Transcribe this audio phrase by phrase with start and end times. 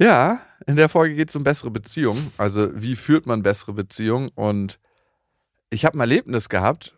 [0.00, 2.32] Ja, in der Folge geht es um bessere Beziehungen.
[2.38, 4.30] Also, wie führt man bessere Beziehungen?
[4.34, 4.80] Und
[5.68, 6.96] ich habe ein Erlebnis gehabt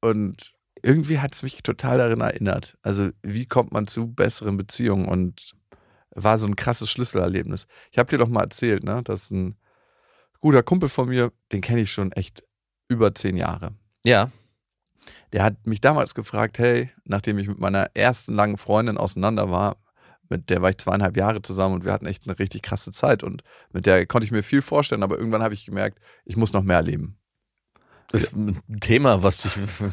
[0.00, 2.76] und irgendwie hat es mich total daran erinnert.
[2.82, 5.06] Also, wie kommt man zu besseren Beziehungen?
[5.06, 5.52] Und
[6.12, 7.68] war so ein krasses Schlüsselerlebnis.
[7.92, 9.56] Ich habe dir doch mal erzählt, ne, dass ein
[10.40, 12.42] guter Kumpel von mir, den kenne ich schon echt
[12.88, 13.74] über zehn Jahre.
[14.02, 14.32] Ja.
[15.32, 19.76] Der hat mich damals gefragt, hey, nachdem ich mit meiner ersten langen Freundin auseinander war,
[20.30, 23.22] mit der war ich zweieinhalb Jahre zusammen und wir hatten echt eine richtig krasse Zeit
[23.22, 26.52] und mit der konnte ich mir viel vorstellen, aber irgendwann habe ich gemerkt, ich muss
[26.52, 27.18] noch mehr erleben.
[28.12, 29.48] Das ist ein Thema, was du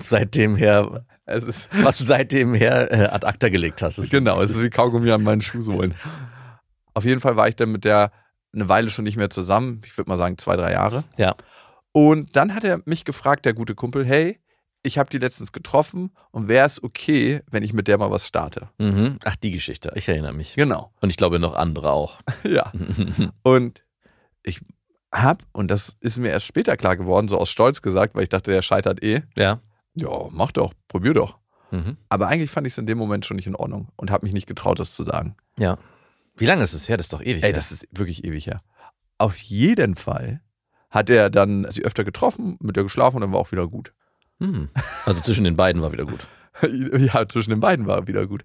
[0.08, 3.98] seitdem her, was du seitdem her äh, ad acta gelegt hast.
[3.98, 5.94] Das genau, es ist wie Kaugummi an meinen Schuhsohlen.
[6.94, 8.12] Auf jeden Fall war ich dann mit der
[8.54, 11.04] eine Weile schon nicht mehr zusammen, ich würde mal sagen zwei, drei Jahre.
[11.18, 11.36] Ja.
[11.92, 14.40] Und dann hat er mich gefragt, der gute Kumpel, hey,
[14.88, 18.26] ich habe die letztens getroffen und wäre es okay, wenn ich mit der mal was
[18.26, 18.70] starte?
[18.78, 19.20] Mhm.
[19.24, 19.92] Ach, die Geschichte.
[19.96, 20.56] Ich erinnere mich.
[20.56, 20.92] Genau.
[21.02, 22.20] Und ich glaube noch andere auch.
[22.44, 22.72] Ja.
[23.44, 23.84] Und
[24.44, 24.62] ich
[25.12, 28.30] hab, und das ist mir erst später klar geworden, so aus Stolz gesagt, weil ich
[28.30, 29.22] dachte, der scheitert eh.
[29.36, 29.60] ja.
[29.96, 31.40] Ja, mach doch, probier doch.
[31.72, 31.98] Mhm.
[32.08, 34.34] Aber eigentlich fand ich es in dem Moment schon nicht in Ordnung und habe mich
[34.34, 35.36] nicht getraut, das zu sagen.
[35.58, 35.78] Ja.
[36.36, 36.98] Wie lange ist es her?
[36.98, 37.44] Das ist doch ewig.
[37.44, 37.54] Ey, her.
[37.54, 38.62] das ist wirklich ewig her.
[39.18, 40.42] Auf jeden Fall
[40.90, 43.94] hat er dann sie öfter getroffen, mit der geschlafen und dann war auch wieder gut.
[44.40, 44.70] Hm.
[45.06, 46.28] Also zwischen den beiden war wieder gut.
[46.62, 48.44] ja, zwischen den beiden war wieder gut.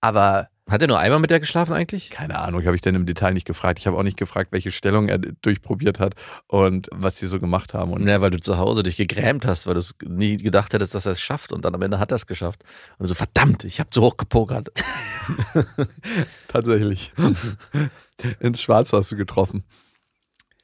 [0.00, 2.10] Aber Hat er nur einmal mit der geschlafen eigentlich?
[2.10, 3.78] keine Ahnung, habe ich dann im Detail nicht gefragt.
[3.78, 6.14] Ich habe auch nicht gefragt, welche Stellung er durchprobiert hat
[6.48, 7.92] und was sie so gemacht haben.
[7.92, 10.94] Und Ja, weil du zu Hause dich gegrämt hast, weil du es nie gedacht hättest,
[10.96, 12.64] dass er es schafft und dann am Ende hat er es geschafft.
[12.98, 14.70] Und du so, verdammt, ich habe zu hoch gepokert.
[16.48, 17.12] tatsächlich.
[18.40, 19.64] Ins Schwarz hast du getroffen.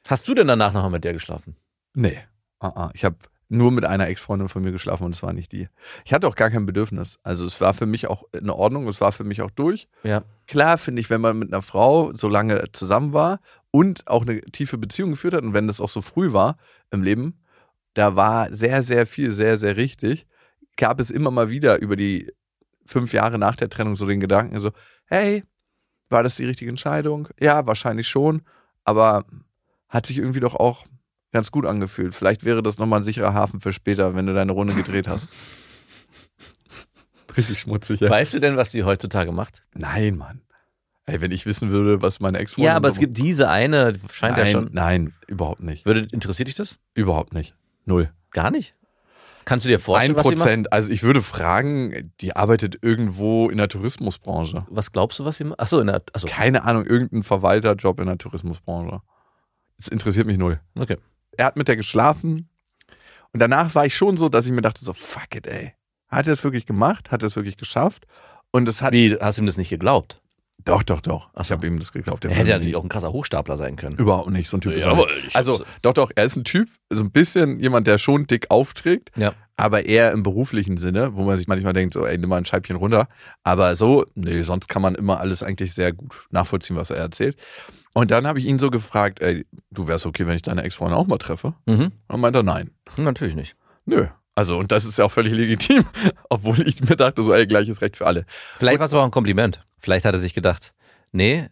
[0.07, 1.55] Hast du denn danach noch mal mit der geschlafen?
[1.93, 2.19] Nee.
[2.59, 2.89] Ah, ah.
[2.93, 3.17] Ich habe
[3.49, 5.67] nur mit einer Ex-Freundin von mir geschlafen und es war nicht die.
[6.05, 7.17] Ich hatte auch gar kein Bedürfnis.
[7.23, 9.89] Also es war für mich auch in Ordnung, es war für mich auch durch.
[10.03, 10.23] Ja.
[10.47, 13.39] Klar finde ich, wenn man mit einer Frau so lange zusammen war
[13.71, 16.57] und auch eine tiefe Beziehung geführt hat und wenn das auch so früh war
[16.91, 17.41] im Leben,
[17.95, 20.27] da war sehr, sehr viel, sehr, sehr richtig.
[20.77, 22.31] Gab es immer mal wieder über die
[22.85, 24.71] fünf Jahre nach der Trennung so den Gedanken so,
[25.05, 25.43] hey,
[26.09, 27.27] war das die richtige Entscheidung?
[27.39, 28.43] Ja, wahrscheinlich schon,
[28.83, 29.25] aber
[29.87, 30.85] hat sich irgendwie doch auch
[31.31, 32.15] ganz gut angefühlt.
[32.15, 35.29] Vielleicht wäre das nochmal ein sicherer Hafen für später, wenn du deine Runde gedreht hast.
[37.37, 38.09] Richtig schmutzig, ja.
[38.09, 39.61] Weißt du denn, was die heutzutage macht?
[39.73, 40.41] Nein, Mann.
[41.05, 44.37] Ey, wenn ich wissen würde, was meine ex Ja, aber es gibt diese eine, scheint
[44.37, 44.69] nein, ja schon.
[44.71, 45.85] Nein, überhaupt nicht.
[45.85, 46.79] Würde, interessiert dich das?
[46.93, 47.55] Überhaupt nicht.
[47.85, 48.11] Null.
[48.31, 48.75] Gar nicht?
[49.45, 50.37] Kannst du dir Ein vorstellen, was sie macht?
[50.37, 50.73] Prozent.
[50.73, 54.67] Also ich würde fragen, die arbeitet irgendwo in der Tourismusbranche.
[54.69, 55.59] Was glaubst du, was sie macht?
[55.59, 56.27] Achso, in der, achso.
[56.27, 59.01] Keine Ahnung, irgendein Verwalterjob in der Tourismusbranche.
[59.77, 60.59] Das interessiert mich null.
[60.77, 60.97] Okay.
[61.39, 62.49] Er hat mit der geschlafen
[63.31, 65.73] und danach war ich schon so, dass ich mir dachte so, fuck it, ey.
[66.09, 67.11] Hat er es wirklich gemacht?
[67.11, 68.05] Hat er es wirklich geschafft?
[68.51, 68.91] Und es hat...
[68.91, 70.21] Wie, hast du ihm das nicht geglaubt?
[70.65, 71.29] Doch, doch, doch.
[71.33, 71.53] Ach Ich so.
[71.55, 72.25] habe ihm das geglaubt.
[72.25, 73.95] Er hätte natürlich auch ein krasser Hochstapler sein können.
[73.95, 75.07] Überhaupt nicht, so ein Typ ist nicht.
[75.27, 78.47] ich Also, doch, doch, er ist ein Typ, so ein bisschen jemand, der schon dick
[78.51, 79.33] aufträgt, Ja.
[79.55, 82.45] aber eher im beruflichen Sinne, wo man sich manchmal denkt, so, ey, nimm mal ein
[82.45, 83.07] Scheibchen runter.
[83.43, 87.37] Aber so, nee, sonst kann man immer alles eigentlich sehr gut nachvollziehen, was er erzählt.
[87.93, 90.97] Und dann habe ich ihn so gefragt, ey, du wärst okay, wenn ich deine Ex-Freundin
[90.97, 91.53] auch mal treffe?
[91.65, 91.91] Mhm.
[92.07, 92.71] Und meinte er, nein.
[92.97, 93.55] Natürlich nicht.
[93.85, 94.07] Nö.
[94.35, 95.83] Also, und das ist ja auch völlig legitim,
[96.29, 98.25] obwohl ich mir dachte, so, ey, gleiches Recht für alle.
[98.57, 99.65] Vielleicht war es aber auch ein Kompliment.
[99.79, 100.73] Vielleicht hat er sich gedacht,
[101.11, 101.47] nee,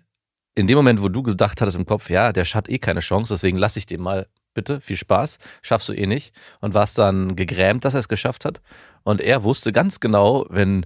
[0.55, 3.33] in dem Moment, wo du gedacht hattest im Kopf, ja, der hat eh keine Chance,
[3.33, 6.33] deswegen lass ich den mal bitte, viel Spaß, schaffst du eh nicht.
[6.61, 8.59] Und warst dann gegrämt, dass er es geschafft hat.
[9.03, 10.85] Und er wusste ganz genau, wenn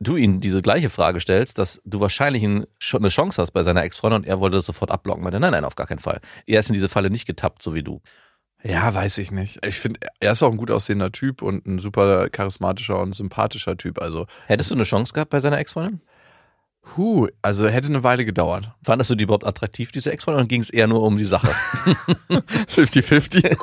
[0.00, 3.62] du ihm diese gleiche Frage stellst, dass du wahrscheinlich ein- schon eine Chance hast bei
[3.62, 5.22] seiner Ex-Freundin und er wollte das sofort abblocken.
[5.22, 6.20] Meinte, nein, nein, auf gar keinen Fall.
[6.46, 8.00] Er ist in diese Falle nicht getappt, so wie du.
[8.62, 9.64] Ja, weiß ich nicht.
[9.66, 13.76] Ich finde, er ist auch ein gut aussehender Typ und ein super charismatischer und sympathischer
[13.78, 14.00] Typ.
[14.02, 16.00] Also, Hättest du eine Chance gehabt bei seiner Ex-Freundin?
[16.82, 18.72] Puh, also hätte eine Weile gedauert.
[18.82, 21.48] Fandest du die überhaupt attraktiv, diese Ex-Freundin, oder ging es eher nur um die Sache?
[22.74, 23.56] 50-50.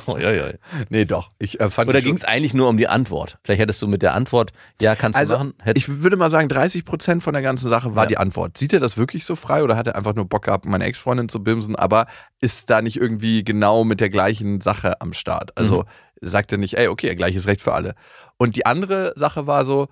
[0.06, 0.54] Oi, oi, oi.
[0.88, 1.30] nee, doch.
[1.38, 3.38] Ich äh, fand Oder ging es eigentlich nur um die Antwort?
[3.44, 5.54] Vielleicht hättest du mit der Antwort, ja, kannst Also, du machen.
[5.62, 8.08] Hättest, Ich würde mal sagen, 30 Prozent von der ganzen Sache war Ja.
[8.08, 8.58] die Antwort.
[8.58, 11.28] Sieht er das wirklich so frei oder hat er einfach nur Bock gehabt, meine Ex-Freundin
[11.28, 12.06] zu bimsen, aber
[12.40, 15.56] ist da nicht irgendwie genau mit der gleichen Sache am Start?
[15.56, 15.84] Also
[16.20, 17.94] sagt er nicht, ey, okay, gleiches Recht für alle.
[18.36, 19.88] Und die andere Sache war so,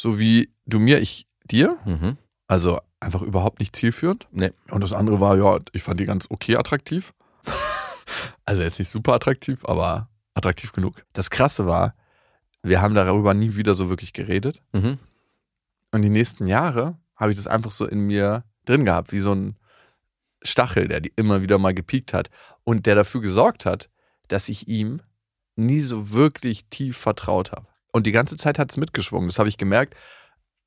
[0.00, 1.76] so wie du mir, ich dir.
[1.84, 2.16] mhm.
[2.46, 4.26] Also einfach überhaupt nicht zielführend.
[4.32, 4.52] Nee.
[4.70, 7.12] Und das andere war, ja, ich fand die ganz okay attraktiv.
[8.46, 11.04] also jetzt nicht super attraktiv, aber attraktiv genug.
[11.12, 11.94] Das Krasse war,
[12.62, 14.62] wir haben darüber nie wieder so wirklich geredet.
[14.72, 14.98] Mhm.
[15.92, 19.34] Und die nächsten Jahre habe ich das einfach so in mir drin gehabt, wie so
[19.34, 19.56] ein
[20.42, 22.30] Stachel, der die immer wieder mal gepiekt hat
[22.64, 23.90] und der dafür gesorgt hat,
[24.28, 25.02] dass ich ihm
[25.56, 27.66] nie so wirklich tief vertraut habe.
[27.92, 29.28] Und die ganze Zeit hat es mitgeschwungen.
[29.28, 29.94] Das habe ich gemerkt,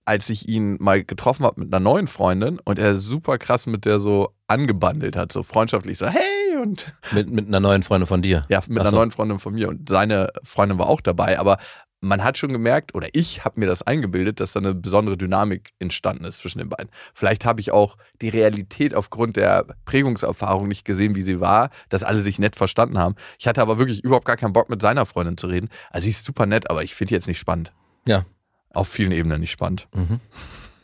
[0.06, 3.86] als ich ihn mal getroffen habe mit einer neuen Freundin und er super krass mit
[3.86, 8.22] der so angebandelt hat, so freundschaftlich so, hey und Mit, mit einer neuen Freundin von
[8.22, 8.46] dir.
[8.50, 8.96] ja, mit Ach einer so.
[8.98, 11.58] neuen Freundin von mir und seine Freundin war auch dabei, aber
[12.04, 15.72] man hat schon gemerkt, oder ich habe mir das eingebildet, dass da eine besondere Dynamik
[15.80, 16.90] entstanden ist zwischen den beiden.
[17.14, 22.04] Vielleicht habe ich auch die Realität aufgrund der Prägungserfahrung nicht gesehen, wie sie war, dass
[22.04, 23.16] alle sich nett verstanden haben.
[23.40, 25.70] Ich hatte aber wirklich überhaupt gar keinen Bock, mit seiner Freundin zu reden.
[25.92, 27.72] Also sie ist super nett, aber ich finde die jetzt nicht spannend.
[28.06, 28.26] Ja.
[28.74, 29.88] Auf vielen Ebenen nicht spannend.
[29.96, 30.20] Mhm.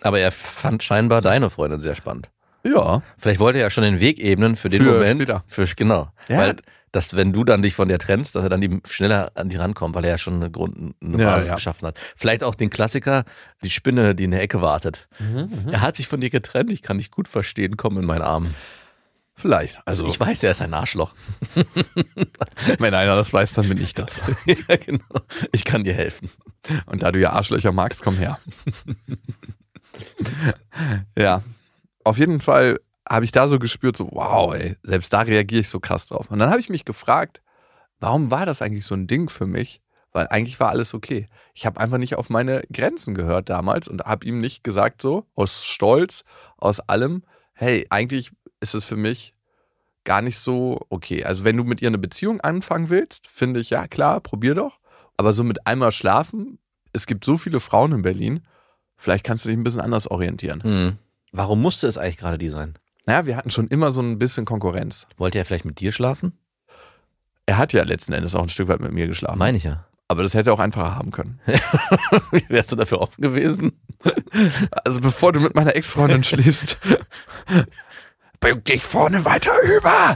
[0.02, 2.30] Aber er fand scheinbar deine Freundin sehr spannend.
[2.64, 3.02] Ja.
[3.18, 5.22] Vielleicht wollte er ja schon den Weg ebnen für den Für Moment.
[5.22, 5.44] später.
[5.48, 6.12] Für, genau.
[6.28, 6.38] Ja.
[6.38, 6.56] Weil,
[6.92, 9.58] dass wenn du dann dich von der trennst, dass er dann eben schneller an die
[9.58, 11.56] rankommt, weil er ja schon eine Grund, eine Ja, Basis ja.
[11.56, 11.98] geschaffen hat.
[12.16, 13.24] Vielleicht auch den Klassiker,
[13.64, 15.08] die Spinne, die in der Ecke wartet.
[15.20, 18.22] Mhm, Er hat sich von dir getrennt, ich kann dich gut verstehen, komm in meinen
[18.24, 18.54] Arm.
[19.36, 19.76] Vielleicht.
[19.86, 21.14] Also Also, ich weiß, er ist ein Arschloch.
[22.80, 24.22] wenn einer das weiß, dann bin ich das.
[24.46, 25.06] ja, genau.
[25.54, 26.30] Ich kann dir helfen.
[26.88, 28.38] Und da du ja Arschlöcher magst, komm her.
[31.18, 31.42] ja.
[32.04, 35.70] Auf jeden Fall habe ich da so gespürt, so, wow, ey, selbst da reagiere ich
[35.70, 36.30] so krass drauf.
[36.30, 37.42] Und dann habe ich mich gefragt,
[38.00, 39.82] warum war das eigentlich so ein Ding für mich?
[40.12, 41.28] Weil eigentlich war alles okay.
[41.54, 45.26] Ich habe einfach nicht auf meine Grenzen gehört damals und habe ihm nicht gesagt, so,
[45.36, 46.24] aus Stolz,
[46.58, 47.24] aus allem,
[47.54, 49.34] hey, eigentlich ist es für mich
[50.04, 51.24] gar nicht so okay.
[51.24, 54.80] Also, wenn du mit ihr eine Beziehung anfangen willst, finde ich, ja klar, probier doch.
[55.18, 56.60] Aber so mit einmal schlafen,
[56.94, 58.46] es gibt so viele Frauen in Berlin,
[58.98, 60.64] vielleicht kannst du dich ein bisschen anders orientieren.
[60.64, 60.98] Hm.
[61.32, 62.76] Warum musste es eigentlich gerade die sein?
[63.10, 65.08] Naja, wir hatten schon immer so ein bisschen Konkurrenz.
[65.18, 66.38] Wollte er vielleicht mit dir schlafen?
[67.48, 69.40] Er hat ja letzten Endes auch ein Stück weit mit mir geschlafen.
[69.40, 69.88] Meine ich ja.
[70.08, 71.40] Aber das hätte er auch einfacher haben können.
[72.50, 73.72] Wärst du dafür offen gewesen?
[74.86, 76.78] Also bevor du mit meiner Ex-Freundin schließt,
[78.40, 80.16] bück dich vorne weiter über.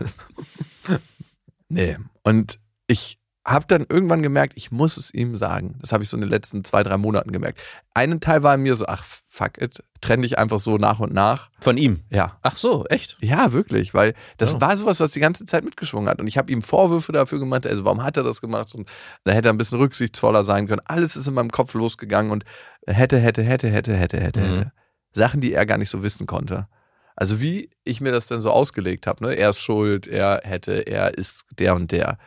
[1.69, 1.97] nee.
[2.21, 5.75] Und ich habe dann irgendwann gemerkt, ich muss es ihm sagen.
[5.81, 7.59] Das habe ich so in den letzten zwei, drei Monaten gemerkt.
[7.93, 11.13] Einen Teil war in mir so, ach fuck it, trenn dich einfach so nach und
[11.13, 11.49] nach.
[11.59, 12.03] Von ihm?
[12.09, 12.37] Ja.
[12.41, 13.17] Ach so, echt?
[13.19, 14.61] Ja, wirklich, weil das Oh.
[14.61, 16.21] war sowas, was die ganze Zeit mitgeschwungen hat.
[16.21, 18.73] Und ich habe ihm Vorwürfe dafür gemacht, also warum hat er das gemacht?
[18.75, 18.89] Und
[19.25, 20.81] da hätte er ein bisschen rücksichtsvoller sein können.
[20.85, 22.45] Alles ist in meinem Kopf losgegangen und
[22.87, 24.45] hätte, hätte, hätte, hätte, hätte, hätte, Mhm.
[24.55, 24.71] hätte.
[25.13, 26.67] Sachen, die er gar nicht so wissen konnte.
[27.15, 29.33] Also wie ich mir das denn so ausgelegt habe, ne?
[29.35, 32.17] Er ist schuld, er hätte, er ist der und der.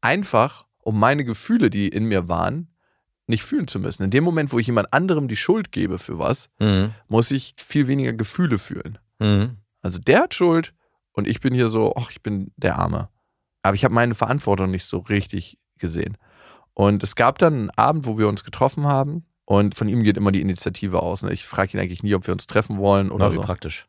[0.00, 2.68] Einfach, um meine Gefühle, die in mir waren,
[3.26, 4.04] nicht fühlen zu müssen.
[4.04, 6.92] In dem Moment, wo ich jemand anderem die Schuld gebe für was, Mhm.
[7.08, 8.98] muss ich viel weniger Gefühle fühlen.
[9.18, 9.56] Mhm.
[9.82, 10.72] Also der hat Schuld
[11.12, 13.08] und ich bin hier so, ach, ich bin der Arme.
[13.62, 16.16] Aber ich habe meine Verantwortung nicht so richtig gesehen.
[16.74, 20.16] Und es gab dann einen Abend, wo wir uns getroffen haben und von ihm geht
[20.16, 21.22] immer die Initiative aus.
[21.22, 21.32] Ne?
[21.32, 23.42] Ich frage ihn eigentlich nie, ob wir uns treffen wollen oder Na, wie so.
[23.42, 23.88] praktisch.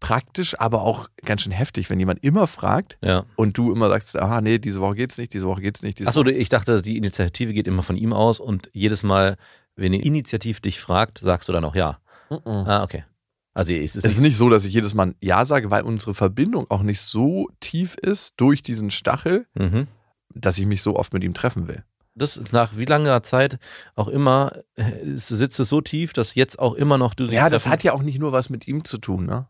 [0.00, 3.24] Praktisch, aber auch ganz schön heftig, wenn jemand immer fragt Ja.
[3.36, 6.06] und du immer sagst, ah nee, diese Woche geht's nicht, diese Woche geht's nicht.
[6.06, 9.36] Achso, ich dachte, die Initiative geht immer von ihm aus und jedes Mal,
[9.76, 11.98] wenn er initiativ dich fragt, sagst du dann auch ja.
[12.30, 12.42] Woche.
[12.46, 13.04] Ah, okay.
[13.52, 16.14] Also es ist, Es ist nicht so, dass ich jedes Mal Ja sage, weil unsere
[16.14, 19.86] Verbindung auch nicht so tief ist durch diesen Stachel, Mhm.
[20.34, 21.82] dass ich mich so oft mit ihm treffen will.
[22.14, 23.58] Das nach wie langer Zeit
[23.96, 27.66] auch immer äh, sitzt es so tief, dass jetzt auch immer noch du Ja, das
[27.66, 29.46] hat ja auch nicht nur was mit ihm zu tun, ne?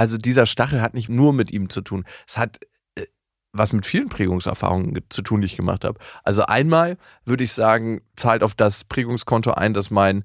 [0.00, 2.06] Also dieser Stachel hat nicht nur mit ihm zu tun.
[2.26, 2.58] Es hat
[2.94, 3.04] äh,
[3.52, 5.98] was mit vielen Prägungserfahrungen ge- zu tun, die ich gemacht habe.
[6.24, 10.24] Also einmal würde ich sagen, zahlt auf das Prägungskonto ein, dass mein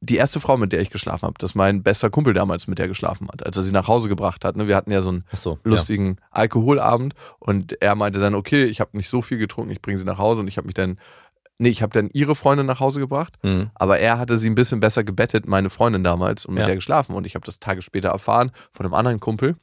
[0.00, 2.88] die erste Frau, mit der ich geschlafen habe, dass mein bester Kumpel damals mit der
[2.88, 4.56] geschlafen hat, als er sie nach Hause gebracht hat.
[4.56, 4.66] Ne?
[4.66, 8.96] Wir hatten ja so einen so, lustigen Alkoholabend und er meinte dann, okay, ich habe
[8.96, 10.98] nicht so viel getrunken, ich bringe sie nach Hause und ich habe mich dann,
[11.60, 13.34] nee, ich habe dann ihre Freundin nach Hause gebracht.
[13.42, 13.70] Mhm.
[13.74, 16.66] aber er hatte sie ein bisschen besser gebettet, meine Freundin damals, und mit Ja.
[16.66, 17.14] der geschlafen.
[17.14, 19.56] Und ich habe das Tage später erfahren von einem anderen Kumpel.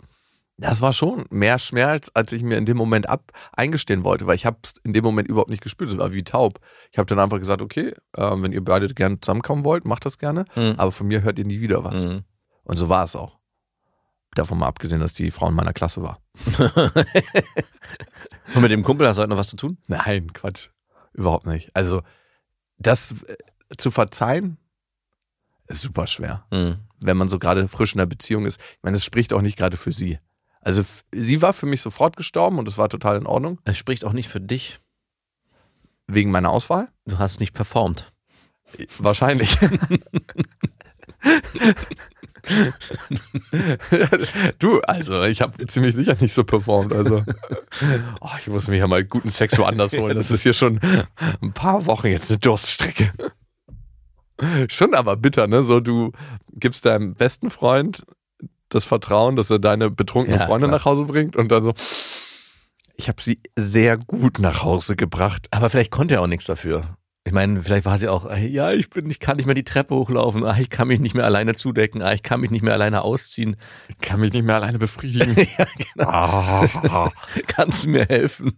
[0.59, 4.35] Das war schon mehr Schmerz, als ich mir in dem Moment ab eingestehen wollte, weil
[4.35, 5.91] ich habe es in dem Moment überhaupt nicht gespürt.
[5.91, 6.59] Es war wie taub.
[6.91, 10.17] Ich habe dann einfach gesagt, okay, äh, wenn ihr beide gerne zusammenkommen wollt, macht das
[10.17, 10.45] gerne.
[10.55, 10.73] Mhm.
[10.77, 12.03] Aber von mir hört ihr nie wieder was.
[12.05, 12.23] Mhm.
[12.63, 13.37] Und so war es auch.
[14.33, 16.19] Davon mal abgesehen, dass die Frau in meiner Klasse war.
[18.55, 19.77] Und mit dem Kumpel hast du heute noch was zu tun?
[19.87, 20.69] Nein, Quatsch.
[21.17, 21.75] Überhaupt nicht.
[21.75, 22.03] Also,
[22.77, 23.35] das äh,
[23.77, 24.57] zu verzeihen,
[25.67, 26.45] ist super schwer.
[26.51, 26.77] Mhm.
[26.99, 28.59] wenn man so gerade frisch in der Beziehung ist.
[28.59, 30.19] Ich meine, es spricht auch nicht gerade für sie.
[30.61, 33.59] Also sie war für mich sofort gestorben und es war total in Ordnung.
[33.65, 34.79] Es spricht auch nicht für dich.
[36.07, 36.89] Wegen meiner Auswahl?
[37.05, 38.11] Du hast nicht performt.
[38.97, 39.57] Wahrscheinlich.
[44.59, 46.93] du, also ich habe ziemlich sicher nicht so performt.
[46.93, 47.23] Also
[48.21, 50.15] oh, ich muss mir ja mal guten Sex woanders holen.
[50.15, 50.79] Das ist hier schon
[51.41, 53.11] ein paar Wochen jetzt eine Durststrecke.
[54.69, 55.63] Schon aber bitter, ne?
[55.63, 56.11] So, du
[56.53, 58.03] gibst deinem besten Freund
[58.69, 60.79] das Vertrauen, dass er deine betrunkene Ja, Freundin klar.
[60.79, 61.73] nach Hause bringt und dann so,
[62.95, 65.47] ich habe sie sehr gut nach Hause gebracht.
[65.51, 66.97] Aber vielleicht konnte er auch nichts dafür.
[67.27, 69.65] Ich meine, vielleicht war sie auch, äh, ja, ich bin, ich kann nicht mehr die
[69.65, 72.61] Treppe hochlaufen, ah, ich kann mich nicht mehr alleine zudecken, ah, ich kann mich nicht
[72.61, 73.57] mehr alleine ausziehen.
[73.89, 75.35] Ich kann mich nicht mehr alleine befriedigen.
[75.57, 76.09] ja, genau.
[76.09, 77.11] ah,
[77.47, 78.57] Kannst du mir helfen?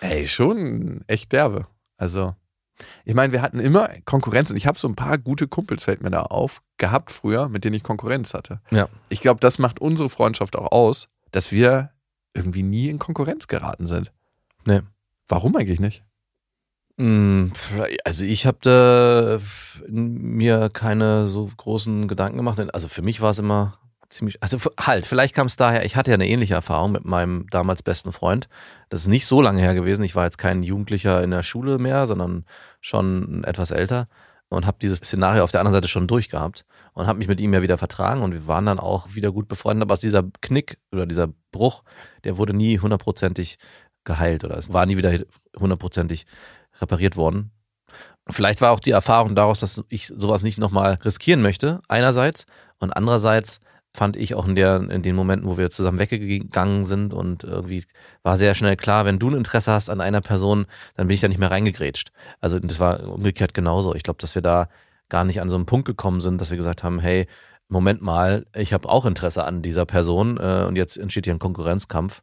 [0.00, 1.68] ey, schon echt derbe.
[1.96, 2.34] Also,
[3.06, 6.02] ich meine, wir hatten immer Konkurrenz und ich habe so ein paar gute Kumpels, fällt
[6.02, 8.60] mir da auf, gehabt früher, mit denen ich Konkurrenz hatte.
[8.70, 8.90] Ja.
[9.08, 11.92] Ich glaube, das macht unsere Freundschaft auch aus, dass wir
[12.34, 14.12] irgendwie nie in Konkurrenz geraten sind.
[14.66, 14.82] Nee.
[15.28, 16.04] Warum eigentlich nicht?
[16.96, 17.48] Mm,
[18.04, 19.38] Also ich habe da
[19.88, 22.58] mir keine so großen Gedanken gemacht.
[22.74, 26.10] Also für mich war es immer ziemlich, also halt, vielleicht kam es daher, ich hatte
[26.10, 28.48] ja eine ähnliche Erfahrung mit meinem damals besten Freund.
[28.88, 30.04] Das ist nicht so lange her gewesen.
[30.04, 32.44] Ich war jetzt kein Jugendlicher in der Schule mehr, sondern
[32.80, 34.08] schon etwas älter
[34.48, 37.52] und habe dieses Szenario auf der anderen Seite schon durchgehabt und habe mich mit ihm
[37.52, 39.82] ja wieder vertragen und wir waren dann auch wieder gut befreundet.
[39.82, 41.82] Aber dieser Knick oder dieser Bruch,
[42.24, 43.58] der wurde nie hundertprozentig
[44.04, 45.18] geheilt oder es war nie wieder
[45.58, 46.26] hundertprozentig
[46.80, 47.50] repariert worden.
[48.28, 52.46] Vielleicht war auch die Erfahrung daraus, dass ich sowas nicht nochmal riskieren möchte, einerseits.
[52.78, 53.60] Und andererseits
[53.94, 57.84] fand ich auch in, der, in den Momenten, wo wir zusammen weggegangen sind und irgendwie
[58.22, 60.66] war sehr schnell klar, wenn du ein Interesse hast an einer Person,
[60.96, 62.12] dann bin ich da nicht mehr reingegrätscht.
[62.40, 63.94] Also das war umgekehrt genauso.
[63.94, 64.68] Ich glaube, dass wir da
[65.08, 67.26] gar nicht an so einen Punkt gekommen sind, dass wir gesagt haben, hey,
[67.68, 71.40] Moment mal, ich habe auch Interesse an dieser Person äh, und jetzt entsteht hier ein
[71.40, 72.22] Konkurrenzkampf.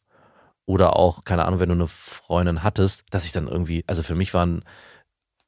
[0.66, 4.16] Oder auch, keine Ahnung, wenn du eine Freundin hattest, dass ich dann irgendwie, also für
[4.16, 4.64] mich waren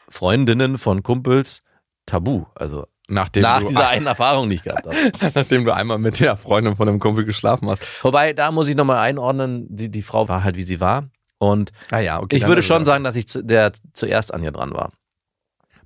[0.09, 1.63] Freundinnen von Kumpels
[2.05, 2.45] tabu.
[2.55, 4.97] Also Nachdem, nach du, dieser einen Erfahrung, ich gehabt habe.
[5.33, 7.81] nachdem du einmal mit der Freundin von einem Kumpel geschlafen hast.
[8.03, 11.09] Wobei, da muss ich nochmal einordnen, die, die Frau war halt, wie sie war.
[11.37, 12.37] Und Ah ja, okay.
[12.37, 14.91] ich würde schon sagen, dass ich zu, der zuerst an ihr dran war.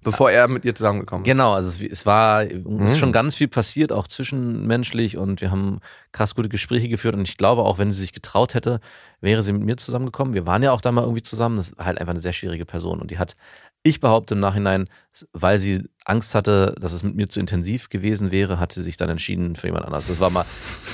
[0.01, 1.29] Bevor er mit ihr zusammengekommen ist.
[1.29, 2.87] Genau, also es, es war, es ist Mhm.
[2.97, 5.79] schon ganz viel passiert, auch zwischenmenschlich und wir haben
[6.11, 8.79] krass gute Gespräche geführt und ich glaube auch, wenn sie sich getraut hätte,
[9.21, 10.33] wäre sie mit mir zusammengekommen.
[10.33, 11.57] Wir waren ja auch da mal irgendwie zusammen.
[11.57, 13.35] Das ist halt einfach eine sehr schwierige Person und die hat,
[13.83, 14.89] ich behaupte im Nachhinein,
[15.33, 18.97] weil sie Angst hatte, dass es mit mir zu intensiv gewesen wäre, hat sie sich
[18.97, 20.07] dann entschieden für jemand anderes.
[20.07, 20.45] Das war mal,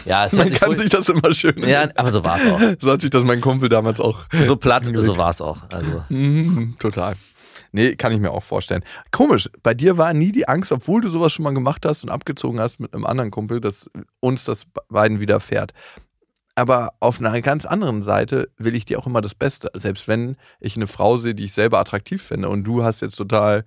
[0.05, 1.55] ja, es Man sich kann wohl- sich das immer schön.
[1.67, 2.61] ja, aber so war es auch.
[2.81, 4.25] So hat sich das mein Kumpel damals auch.
[4.45, 5.69] So platt, so war es auch.
[5.71, 6.03] Also.
[6.09, 7.15] Mhm, total.
[7.71, 8.83] Nee, kann ich mir auch vorstellen.
[9.11, 12.09] Komisch, bei dir war nie die Angst, obwohl du sowas schon mal gemacht hast und
[12.09, 13.89] abgezogen hast mit einem anderen Kumpel, dass
[14.21, 15.73] uns das beiden widerfährt.
[16.55, 19.69] Aber auf einer ganz anderen Seite will ich dir auch immer das Beste.
[19.75, 23.17] Selbst wenn ich eine Frau sehe, die ich selber attraktiv finde und du hast jetzt
[23.17, 23.65] total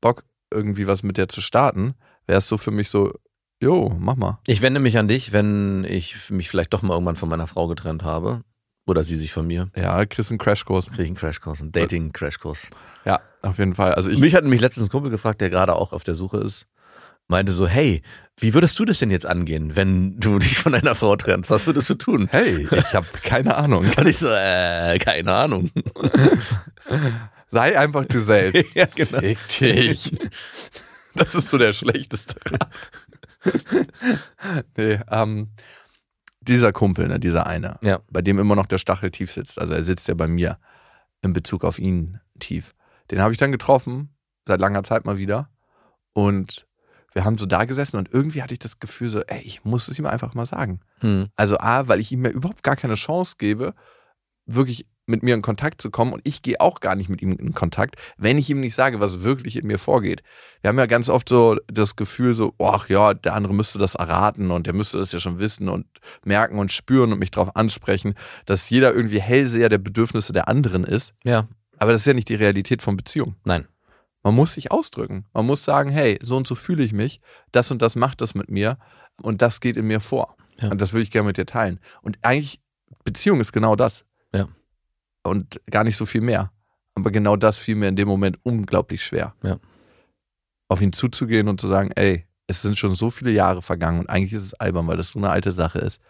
[0.00, 1.94] Bock, irgendwie was mit der zu starten,
[2.26, 3.12] wäre es so für mich so,
[3.60, 4.38] jo, mach mal.
[4.46, 7.66] Ich wende mich an dich, wenn ich mich vielleicht doch mal irgendwann von meiner Frau
[7.66, 8.44] getrennt habe.
[8.86, 9.68] Oder sie sich von mir.
[9.76, 10.86] Ja, kriegst einen Crashkurs.
[10.86, 12.70] Kriege ich einen Crashkurs, einen Dating-Crashkurs.
[13.04, 13.94] Ja, auf jeden Fall.
[13.94, 16.38] Also ich, Mich hat mich letztens ein Kumpel gefragt, der gerade auch auf der Suche
[16.38, 16.66] ist.
[17.28, 18.02] Meinte so, hey,
[18.38, 21.50] wie würdest du das denn jetzt angehen, wenn du dich von einer Frau trennst?
[21.50, 22.28] Was würdest du tun?
[22.30, 23.84] hey, ich habe keine Ahnung.
[23.96, 25.70] Und ich so, äh, keine Ahnung.
[27.50, 28.74] Sei einfach du selbst.
[28.74, 29.20] ja, genau.
[29.20, 30.12] Fick dich.
[31.14, 32.34] Das ist so der schlechteste
[34.76, 35.48] nee, ähm,
[36.40, 38.00] dieser Kumpel, ne, dieser eine, Ja.
[38.10, 40.58] bei dem immer noch der Stachel tief sitzt, also er sitzt ja bei mir
[41.22, 42.74] in Bezug auf ihn tief.
[43.10, 44.10] Den habe ich dann getroffen,
[44.46, 45.48] seit langer Zeit mal wieder.
[46.12, 46.66] Und
[47.12, 49.88] wir haben so da gesessen und irgendwie hatte ich das Gefühl so, ey, ich muss
[49.88, 50.80] es ihm einfach mal sagen.
[51.00, 51.28] Hm.
[51.36, 53.74] Also A, weil ich ihm ja überhaupt gar keine Chance gebe,
[54.46, 57.32] wirklich mit mir in Kontakt zu kommen und ich gehe auch gar nicht mit ihm
[57.32, 60.22] in Kontakt, wenn ich ihm nicht sage, was wirklich in mir vorgeht.
[60.60, 63.94] Wir haben ja ganz oft so das Gefühl so, ach ja, der andere müsste das
[63.94, 65.86] erraten und der müsste das ja schon wissen und
[66.24, 70.84] merken und spüren und mich darauf ansprechen, dass jeder irgendwie Hellseher der Bedürfnisse der anderen
[70.84, 71.14] ist.
[71.24, 71.48] Ja,
[71.78, 73.36] Aber das ist ja nicht die Realität von Beziehungen.
[73.44, 73.66] nein.
[74.22, 75.24] Man muss sich ausdrücken.
[75.32, 77.20] Man muss sagen, hey, so und so fühle ich mich,
[77.52, 78.78] das und das macht das mit mir
[79.22, 80.36] und das geht in mir vor.
[80.60, 80.70] Ja.
[80.70, 81.80] Und das würde ich gerne mit dir teilen.
[82.02, 82.60] Und eigentlich,
[83.04, 84.04] Beziehung ist genau das.
[84.32, 84.48] Ja.
[85.22, 86.52] Und gar nicht so viel mehr.
[86.94, 89.34] Aber genau das fiel mir in dem Moment unglaublich schwer.
[89.42, 89.58] Ja.
[90.68, 94.08] Auf ihn zuzugehen und zu sagen, ey, es sind schon so viele Jahre vergangen und
[94.08, 96.02] eigentlich ist es albern, weil das so eine alte Sache ist.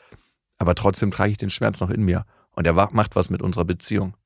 [0.57, 2.25] Aber trotzdem trage ich den Schmerz noch in mir.
[2.53, 4.17] Und er macht was mit unserer Beziehung.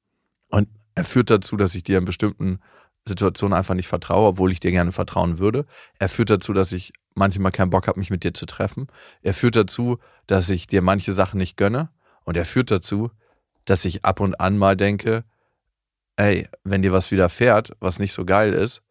[0.49, 2.61] Und er führt dazu, dass ich dir in bestimmten
[3.07, 5.67] Situationen einfach nicht vertraue, obwohl ich dir gerne vertrauen würde.
[5.99, 8.87] Er führt dazu, dass ich manchmal keinen Bock habe, mich mit dir zu treffen.
[9.23, 11.91] Er führt dazu, dass ich dir manche Sachen nicht gönne.
[12.25, 13.11] Und er führt dazu,
[13.65, 15.25] dass ich ab und an mal denke,
[16.17, 18.83] ey, wenn dir was widerfährt, was nicht so geil ist,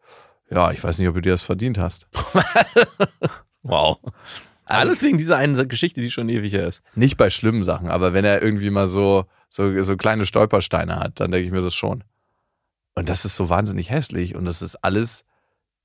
[0.50, 2.06] ja, ich weiß nicht, ob du dir das verdient hast.
[3.62, 3.98] Wow.
[4.64, 6.82] Alles wegen dieser einen Geschichte, die schon ewig her ist.
[6.94, 11.20] Nicht bei schlimmen Sachen, aber wenn er irgendwie mal so, so, so kleine Stolpersteine hat,
[11.20, 12.04] dann denke ich mir das schon.
[12.94, 15.24] Und das ist so wahnsinnig hässlich und das ist alles,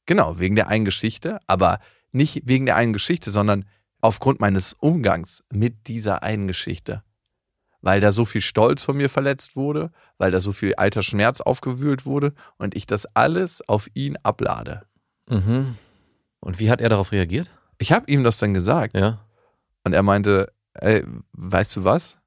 [0.05, 1.79] genau, wegen der einen Geschichte, aber
[2.11, 3.65] nicht wegen der einen Geschichte, sondern
[4.01, 7.03] aufgrund meines Umgangs mit dieser einen Geschichte.
[7.81, 11.41] Weil da so viel Stolz von mir verletzt wurde, weil da so viel alter Schmerz
[11.41, 14.85] aufgewühlt wurde und ich das alles auf ihn ablade.
[15.29, 15.77] Mhm.
[16.39, 17.49] Und wie hat er darauf reagiert?
[17.77, 19.19] Ich habe ihm das dann gesagt Ja.
[19.83, 22.17] und er meinte, ey, weißt du was?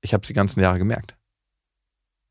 [0.00, 1.16] Ich habe es die ganzen Jahre gemerkt.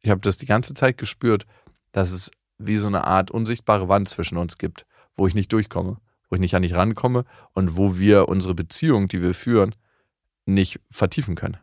[0.02, 1.46] Ich habe das die ganze Zeit gespürt,
[1.92, 5.98] dass es wie so eine Art unsichtbare Wand zwischen uns gibt, wo ich nicht durchkomme,
[6.30, 9.76] wo ich nicht an dich rankomme und wo wir unsere Beziehung, die wir führen,
[10.46, 11.58] nicht vertiefen können.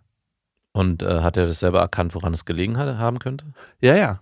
[0.73, 3.47] Und äh, hat er das selber erkannt, woran es gelegen hat, haben könnte?
[3.81, 4.21] Ja, ja.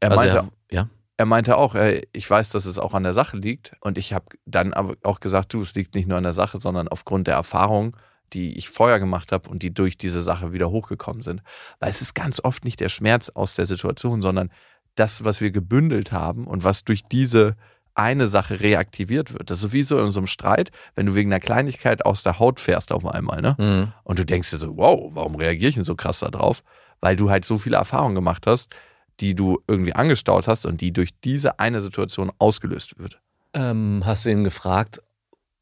[0.00, 0.88] Er also meinte, er, ja.
[1.16, 3.74] er meinte auch, ey, ich weiß, dass es auch an der Sache liegt.
[3.80, 6.60] Und ich habe dann aber auch gesagt, du, es liegt nicht nur an der Sache,
[6.60, 7.96] sondern aufgrund der Erfahrung,
[8.32, 11.42] die ich vorher gemacht habe und die durch diese Sache wieder hochgekommen sind.
[11.80, 14.50] Weil es ist ganz oft nicht der Schmerz aus der Situation, sondern
[14.94, 17.56] das, was wir gebündelt haben und was durch diese
[17.94, 19.50] eine Sache reaktiviert wird.
[19.50, 22.60] Das ist sowieso in so einem Streit, wenn du wegen einer Kleinigkeit aus der Haut
[22.60, 23.56] fährst auf einmal, ne?
[23.58, 23.92] Mhm.
[24.04, 26.62] Und du denkst dir so, wow, warum reagiere ich denn so krass da drauf?
[27.00, 28.74] Weil du halt so viele Erfahrungen gemacht hast,
[29.20, 33.18] die du irgendwie angestaut hast und die durch diese eine Situation ausgelöst wird.
[33.54, 35.00] Ähm, hast du ihn gefragt,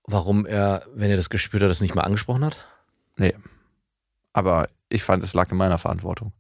[0.07, 2.67] warum er, wenn er das gespürt hat, das nicht mal angesprochen hat?
[4.33, 6.33] Aber ich fand, es lag in meiner Verantwortung.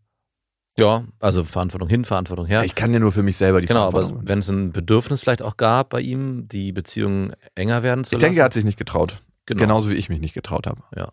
[0.77, 2.65] Ja, also Verantwortung hin, Verantwortung her.
[2.65, 4.29] Ich kann ja nur für mich selber die genau, aber Verantwortung.
[4.29, 8.19] wenn es ein Bedürfnis vielleicht auch gab bei ihm, die Beziehung enger werden zu ich
[8.19, 8.45] denke, er lassen.
[8.45, 9.23] hat sich nicht getraut.
[9.47, 9.61] genau.
[9.61, 10.83] Genauso wie ich mich nicht getraut habe.
[10.97, 11.13] Ja.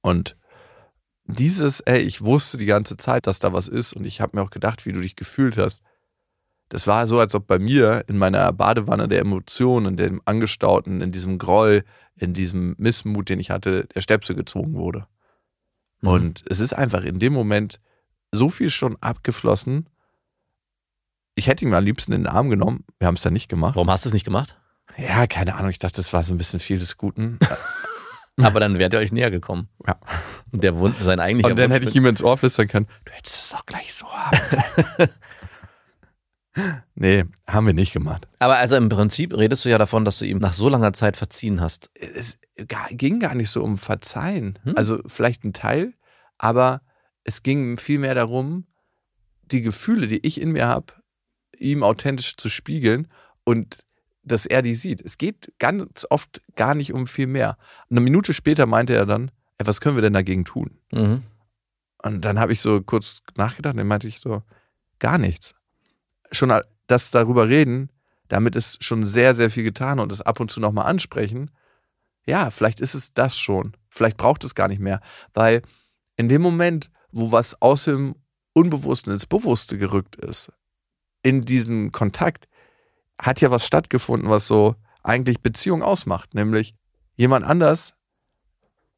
[0.00, 0.36] Und
[1.24, 4.44] dieses, ey, ich wusste die ganze Zeit, dass da was ist und ich habe mir
[4.44, 5.82] auch gedacht, wie du dich gefühlt hast.
[6.74, 11.02] Das war so, als ob bei mir in meiner Badewanne der Emotionen, in dem Angestauten,
[11.02, 11.84] in diesem Groll,
[12.16, 15.06] in diesem Missmut, den ich hatte, der Stepsel gezogen wurde.
[16.00, 16.08] Mhm.
[16.08, 17.78] Und es ist einfach in dem Moment
[18.32, 19.88] so viel schon abgeflossen.
[21.36, 22.82] Ich hätte ihn am liebsten in den Arm genommen.
[22.98, 23.76] Wir haben es dann nicht gemacht.
[23.76, 24.58] Warum hast du es nicht gemacht?
[24.96, 25.70] Ja, keine Ahnung.
[25.70, 27.38] Ich dachte, das war so ein bisschen viel des Guten.
[28.42, 29.68] Aber dann wärt ihr euch näher gekommen.
[29.86, 29.96] Ja.
[30.50, 32.88] Und der Wund, sein eigentlicher Und dann Wunsch hätte ich ihm ins Ohr flüstern können,
[33.04, 34.38] du hättest es auch gleich so haben.
[36.94, 38.28] nee, haben wir nicht gemacht.
[38.38, 41.16] Aber also im Prinzip redest du ja davon, dass du ihm nach so langer Zeit
[41.16, 41.90] verziehen hast.
[41.94, 42.38] Es
[42.90, 44.58] ging gar nicht so um Verzeihen.
[44.62, 44.74] Hm.
[44.76, 45.94] Also vielleicht ein Teil,
[46.38, 46.82] aber
[47.24, 48.66] es ging vielmehr darum,
[49.50, 50.92] die Gefühle, die ich in mir habe,
[51.58, 53.08] ihm authentisch zu spiegeln
[53.44, 53.84] und
[54.22, 55.00] dass er die sieht.
[55.00, 57.58] Es geht ganz oft gar nicht um viel mehr.
[57.90, 60.78] Eine Minute später meinte er dann, ey, was können wir denn dagegen tun?
[60.92, 61.22] Mhm.
[62.02, 64.42] Und dann habe ich so kurz nachgedacht und dann meinte ich so,
[64.98, 65.54] gar nichts.
[66.32, 66.52] Schon
[66.86, 67.90] das darüber reden,
[68.28, 71.50] damit ist schon sehr, sehr viel getan und das ab und zu nochmal ansprechen.
[72.26, 73.76] Ja, vielleicht ist es das schon.
[73.88, 75.00] Vielleicht braucht es gar nicht mehr.
[75.34, 75.62] Weil
[76.16, 78.16] in dem Moment, wo was aus dem
[78.54, 80.50] Unbewussten ins Bewusste gerückt ist,
[81.22, 82.48] in diesen Kontakt,
[83.20, 86.34] hat ja was stattgefunden, was so eigentlich Beziehung ausmacht.
[86.34, 86.74] Nämlich
[87.16, 87.94] jemand anders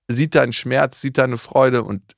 [0.08, 2.16] sieht deinen Schmerz, sieht deine Freude und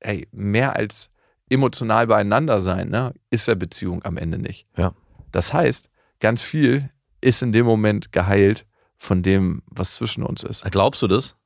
[0.00, 1.10] ey, mehr als
[1.52, 4.66] emotional beieinander sein, ne, ist ja Beziehung am Ende nicht.
[4.76, 4.94] Ja.
[5.30, 10.64] Das heißt, ganz viel ist in dem Moment geheilt von dem, was zwischen uns ist.
[10.70, 11.36] Glaubst du das?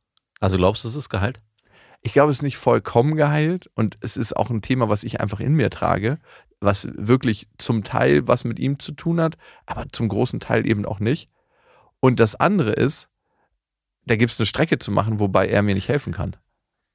[0.41, 1.41] Also glaubst du, es ist Gehalt?
[2.03, 5.21] Ich glaube, es ist nicht vollkommen geheilt und es ist auch ein Thema, was ich
[5.21, 6.19] einfach in mir trage,
[6.61, 10.85] was wirklich zum Teil was mit ihm zu tun hat, aber zum großen Teil eben
[10.85, 11.31] auch nicht.
[12.01, 13.09] Und das andere ist,
[14.05, 16.37] da gibt es eine Strecke zu machen, wobei er mir nicht helfen kann.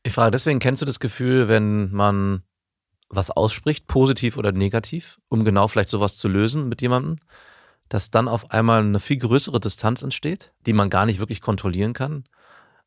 [0.03, 2.43] Ich frage deswegen, kennst du das Gefühl, wenn man
[3.11, 7.17] was ausspricht, positiv oder negativ, um genau vielleicht sowas zu lösen mit jemandem,
[7.89, 11.93] dass dann auf einmal eine viel größere Distanz entsteht, die man gar nicht wirklich kontrollieren
[11.93, 12.23] kann?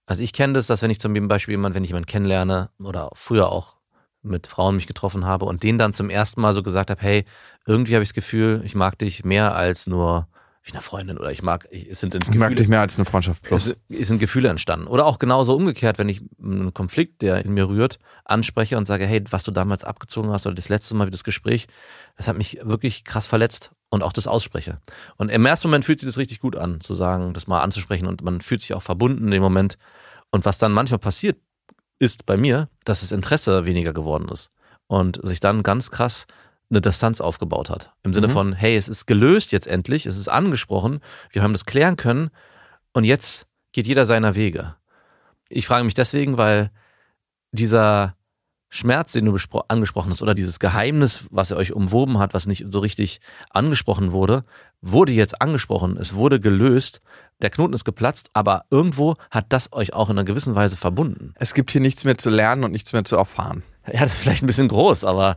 [0.07, 3.11] Also ich kenne das, dass wenn ich zum Beispiel jemand, wenn ich jemanden kennenlerne oder
[3.15, 3.77] früher auch
[4.23, 7.25] mit Frauen mich getroffen habe und denen dann zum ersten Mal so gesagt habe, hey,
[7.67, 10.29] irgendwie habe ich das Gefühl, ich mag dich mehr als nur
[10.65, 13.05] wie eine Freundin oder ich mag, ich, es sind Ich mag dich mehr als eine
[13.05, 13.67] Freundschaft plus.
[13.67, 14.87] es, es sind Gefühle entstanden.
[14.87, 19.05] Oder auch genauso umgekehrt, wenn ich einen Konflikt, der in mir rührt, anspreche und sage,
[19.05, 21.67] hey, was du damals abgezogen hast oder das letzte Mal wie das Gespräch,
[22.17, 24.81] das hat mich wirklich krass verletzt und auch das ausspreche.
[25.19, 28.07] Und im ersten Moment fühlt sich das richtig gut an, zu sagen, das mal anzusprechen
[28.07, 29.77] und man fühlt sich auch verbunden in dem Moment.
[30.31, 31.37] Und was dann manchmal passiert,
[31.99, 34.51] ist bei mir, dass das Interesse weniger geworden ist
[34.87, 36.27] und sich dann ganz krass
[36.71, 37.93] eine Distanz aufgebaut hat.
[38.03, 38.33] Im Sinne Mhm.
[38.33, 41.01] von, hey, es ist gelöst jetzt endlich, es ist angesprochen,
[41.31, 42.31] wir haben das klären können
[42.93, 44.77] und jetzt geht jeder seiner Wege.
[45.49, 46.71] Ich frage mich deswegen, weil
[47.53, 48.17] dieser
[48.71, 49.37] Schmerz, den du
[49.69, 54.11] angesprochen hast, oder dieses Geheimnis, was er euch umwoben hat, was nicht so richtig angesprochen
[54.11, 54.45] wurde,
[54.81, 57.01] wurde jetzt angesprochen, es wurde gelöst,
[57.41, 61.35] der Knoten ist geplatzt, aber irgendwo hat das euch auch in einer gewissen Weise verbunden.
[61.37, 63.63] Es gibt hier nichts mehr zu lernen und nichts mehr zu erfahren.
[63.87, 65.37] Ja, das ist vielleicht ein bisschen groß, aber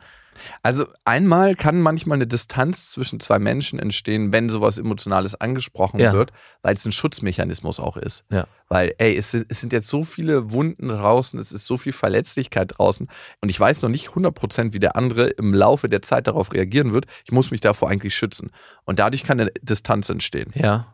[0.64, 6.14] Also einmal kann manchmal eine Distanz zwischen zwei Menschen entstehen, wenn sowas Emotionales angesprochen Ja.
[6.14, 8.24] wird, weil es ein Schutzmechanismus auch ist.
[8.30, 8.48] Ja.
[8.70, 11.94] Weil, ey, es sind, es sind jetzt so viele Wunden draußen, es ist so viel
[11.94, 13.08] Verletzlichkeit draußen
[13.42, 16.92] und ich weiß noch nicht 100%, wie der andere im Laufe der Zeit darauf reagieren
[16.94, 17.06] wird.
[17.26, 18.52] Ich muss mich davor eigentlich schützen.
[18.84, 20.52] Und dadurch kann eine Distanz entstehen.
[20.56, 20.88] ja,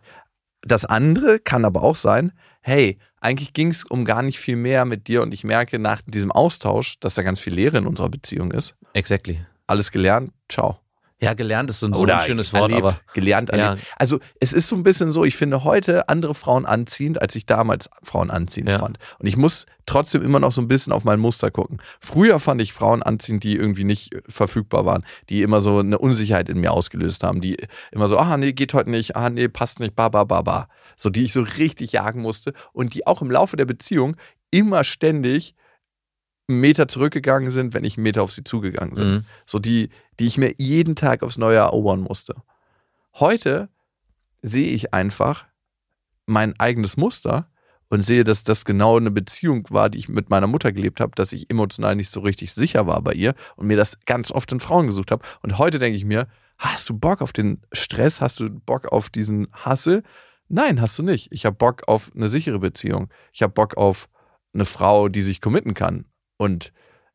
[0.65, 4.86] Das andere kann aber auch sein, hey, eigentlich ging es um gar nicht viel mehr
[4.86, 8.10] mit dir und ich merke nach diesem Austausch, dass da ganz viel Leere in unserer
[8.10, 8.76] Beziehung ist.
[8.93, 9.45] exactly.
[9.65, 10.83] Alles gelernt, ciao.
[11.23, 13.69] Ja, gelernt ist so ein, so ein schönes Wort, erlebt, aber gelernt, Ja.
[13.69, 13.88] erlebt.
[13.97, 17.45] Also es ist so ein bisschen so, ich finde heute andere Frauen anziehend, als ich
[17.45, 18.79] damals Frauen anziehend Ja.
[18.79, 18.99] fand.
[19.19, 21.81] Und ich muss trotzdem immer noch so ein bisschen auf mein Muster gucken.
[22.01, 25.97] Früher fand ich Frauen anziehend, die irgendwie nicht äh, verfügbar waren, die immer so eine
[25.97, 27.57] Unsicherheit in mir ausgelöst haben, die
[27.91, 30.67] immer so, ah nee, geht heute nicht, ah nee, passt nicht, ba, ba, ba, ba.
[30.97, 34.15] So, die ich so richtig jagen musste und die auch im Laufe der Beziehung
[34.51, 35.55] immer ständig
[36.47, 39.12] einen Meter zurückgegangen sind, wenn ich einen Meter auf sie zugegangen bin.
[39.12, 39.25] Mhm.
[39.45, 42.36] So die, die ich mir jeden Tag aufs Neue erobern musste.
[43.15, 43.69] Heute
[44.41, 45.45] sehe ich einfach
[46.25, 47.49] mein eigenes Muster
[47.89, 51.12] und sehe, dass das genau eine Beziehung war, die ich mit meiner Mutter gelebt habe,
[51.15, 54.51] dass ich emotional nicht so richtig sicher war bei ihr und mir das ganz oft
[54.51, 55.23] in Frauen gesucht habe.
[55.41, 56.27] Und heute denke ich mir,
[56.58, 58.19] hast du Bock auf den Stress?
[58.19, 60.03] Hast du Bock auf diesen Hassel?
[60.49, 61.32] Nein, hast du nicht.
[61.32, 63.10] Ich habe Bock auf eine sichere Beziehung.
[63.32, 64.10] Ich habe Bock auf
[64.53, 66.06] eine Frau, die sich committen kann.
[66.38, 66.72] Und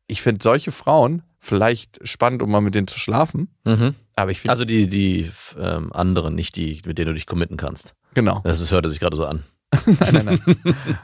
[0.07, 3.49] ich finde solche Frauen vielleicht spannend, um mal mit denen zu schlafen.
[3.65, 3.95] Mhm.
[4.15, 7.57] Aber ich finde, Also die, die ähm, anderen, nicht die, mit denen du dich committen
[7.57, 7.93] kannst.
[8.13, 8.41] genau.
[8.43, 9.43] Das ist, hörte sich gerade so an.
[9.85, 10.57] nein, nein, nein.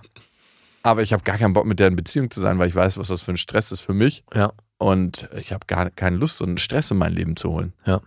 [0.84, 2.98] Aber ich habe gar keinen Bock, mit der in Beziehung zu sein, weil ich weiß,
[2.98, 4.24] was das für ein Stress ist für mich.
[4.36, 4.54] Ja.
[4.78, 7.74] Und ich habe gar keine Lust, so einen Stress in mein Leben zu holen.
[7.86, 8.02] Ja.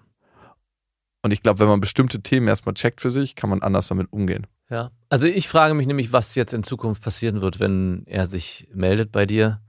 [1.23, 4.13] Und ich glaube, wenn man bestimmte Themen erstmal checkt für sich, kann man anders damit
[4.13, 4.47] umgehen.
[4.71, 4.91] Ja.
[5.09, 9.11] Also ich frage mich nämlich, was jetzt in Zukunft passieren wird, wenn er sich meldet
[9.11, 9.61] bei dir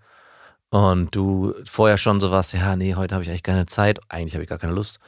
[0.70, 4.34] und du vorher schon so warst, ja, nee, heute habe ich eigentlich keine Zeit, eigentlich
[4.34, 5.00] habe ich gar keine Lust.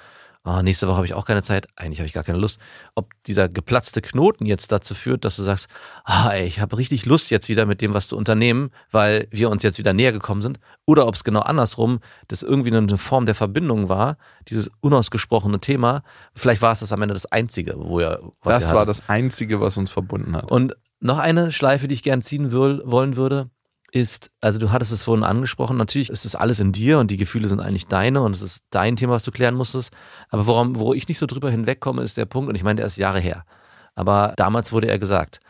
[0.44, 2.60] Ah, nächste Woche habe ich auch keine Zeit, eigentlich habe ich gar keine Lust.
[2.96, 5.68] Ob dieser geplatzte Knoten jetzt dazu führt, dass du sagst,
[6.04, 9.52] ah, ey, ich habe richtig Lust jetzt wieder mit dem was zu unternehmen, weil wir
[9.52, 13.28] uns jetzt wieder näher gekommen sind, oder ob es genau andersrum, das irgendwie eine Form
[13.28, 14.18] der Verbindung war,
[14.50, 16.02] dieses unausgesprochene Thema.
[16.34, 19.08] Vielleicht war es das am Ende das Einzige, wo er was das ihr war das
[19.10, 20.50] Einzige, was uns verbunden hat.
[20.50, 23.52] Und noch eine Schleife, die ich gern ziehen will, wollen würde,
[23.92, 27.18] ist, also du hattest es vorhin angesprochen, natürlich ist es alles in dir und die
[27.18, 29.94] Gefühle sind eigentlich deine und es ist dein Thema, was du klären musstest.
[30.30, 32.88] Aber worum, wo ich nicht so drüber hinwegkomme, ist der Punkt, und ich meine, der
[32.88, 33.46] ist Jahre her.
[33.94, 35.42] Aber damals wurde er gesagt,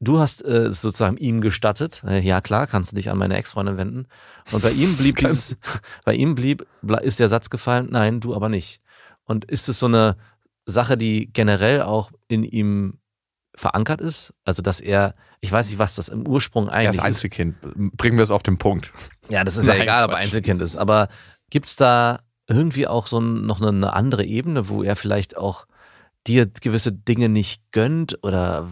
[0.00, 3.36] du hast äh, es sozusagen ihm gestattet, äh, ja klar, kannst du dich an meine
[3.36, 4.06] Ex-Freundin wenden.
[4.52, 5.56] Und bei ihm blieb dieses,
[6.04, 6.66] bei ihm blieb,
[7.02, 8.80] ist der Satz gefallen, nein, du aber nicht.
[9.24, 10.16] Und ist es so eine
[10.66, 12.98] Sache, die generell auch in ihm
[13.56, 14.34] verankert ist?
[14.44, 17.04] Also, dass er, ich weiß nicht, was das im Ursprung Er eigentlich ist ist.
[17.04, 17.56] Einzelkind.
[17.96, 18.92] Bringen wir es auf den Punkt.
[19.28, 20.24] Ja, das ist ja Nein, egal, ob er Quatsch.
[20.24, 20.76] Einzelkind ist.
[20.76, 21.08] Aber
[21.50, 25.66] gibt es da irgendwie auch so noch eine, andere Ebene, wo er vielleicht auch
[26.26, 28.68] dir gewisse Dinge nicht gönnt oder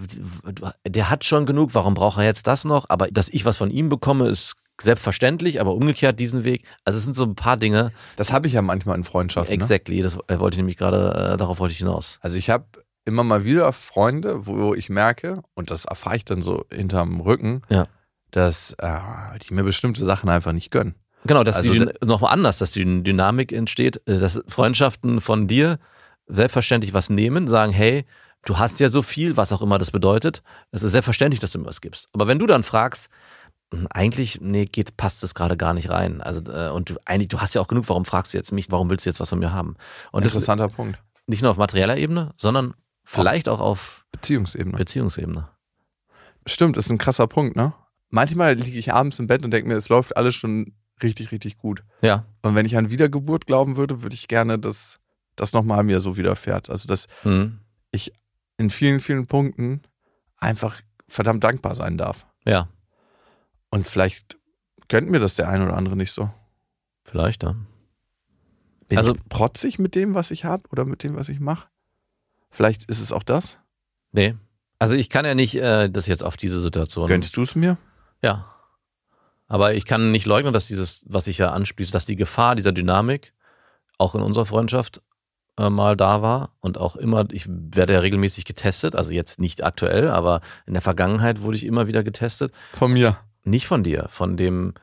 [0.86, 2.86] der hat schon genug, warum braucht er jetzt das noch?
[2.88, 6.64] Aber dass ich was von ihm bekomme, ist selbstverständlich, aber umgekehrt diesen Weg.
[6.84, 7.92] Also es sind so ein paar Dinge.
[8.16, 9.54] Das habe ich ja manchmal in Freundschaften.
[9.54, 9.62] Ne?
[9.62, 12.18] Exactly, das äh, wollte ich nämlich gerade, äh, darauf wollte ich hinaus.
[12.20, 12.64] Also ich habe
[13.04, 17.62] immer mal wieder Freunde, wo ich merke, und das erfahre ich dann so hinterm Rücken,
[17.68, 17.86] Ja.
[18.30, 18.98] dass äh,
[19.46, 20.94] die mir bestimmte Sachen einfach nicht gönnen.
[21.24, 25.20] Genau, dass Also die Dyn- noch mal anders, dass die Dynamik entsteht, äh, dass Freundschaften
[25.20, 25.78] von dir
[26.26, 28.04] selbstverständlich was nehmen, sagen, hey,
[28.44, 30.42] du hast ja so viel, was auch immer das bedeutet.
[30.70, 32.08] Es ist selbstverständlich, dass du mir was gibst.
[32.12, 33.08] Aber wenn du dann fragst,
[33.72, 36.20] hm, eigentlich, nee, geht, passt das gerade gar nicht rein.
[36.20, 38.70] Also, äh, und du, eigentlich, du hast ja auch genug, warum fragst du jetzt mich,
[38.70, 39.76] warum willst du jetzt was von mir haben?
[40.12, 40.98] Und das ist Interessanter Punkt.
[41.26, 44.76] nicht nur auf materieller Ebene, sondern vielleicht auch auf Beziehungsebene.
[44.76, 45.48] Beziehungsebene.
[46.46, 47.72] Stimmt, ist ein krasser Punkt, ne?
[48.10, 51.56] Manchmal liege ich abends im Bett und denke mir, es läuft alles schon richtig, richtig
[51.56, 51.82] gut.
[52.02, 52.26] Ja.
[52.42, 54.98] Und wenn ich an Wiedergeburt glauben würde, würde ich gerne, dass
[55.36, 56.68] das nochmal mir so widerfährt.
[56.68, 57.60] Also, dass Hm.
[58.58, 59.82] in vielen, vielen Punkten
[60.36, 62.26] einfach verdammt dankbar sein darf.
[62.44, 62.68] Ja,
[63.70, 64.36] Und vielleicht
[64.88, 66.30] gönnt mir das der eine oder andere nicht so.
[67.04, 67.56] vielleicht, ja.
[68.88, 71.68] Bin Also- ich protzig mit dem, was ich habe oder mit dem, was ich mache?
[72.52, 73.58] Vielleicht ist es auch das.
[74.12, 74.36] Nee.
[74.78, 77.08] Also ich kann ja nicht äh, das jetzt auf diese Situation.
[77.08, 77.78] Gönnst du es mir?
[78.22, 78.46] Ja.
[79.48, 82.72] Aber ich kann nicht leugnen, dass dieses, was ich ja anspieße, dass die Gefahr dieser
[82.72, 83.32] Dynamik
[83.98, 85.02] auch in unserer Freundschaft
[85.58, 89.64] äh, mal da war und auch immer, ich werde ja regelmäßig getestet, also jetzt nicht
[89.64, 92.52] aktuell, aber in der Vergangenheit wurde ich immer wieder getestet.
[92.72, 93.18] Von mir.
[93.44, 94.74] Nicht von dir, von dem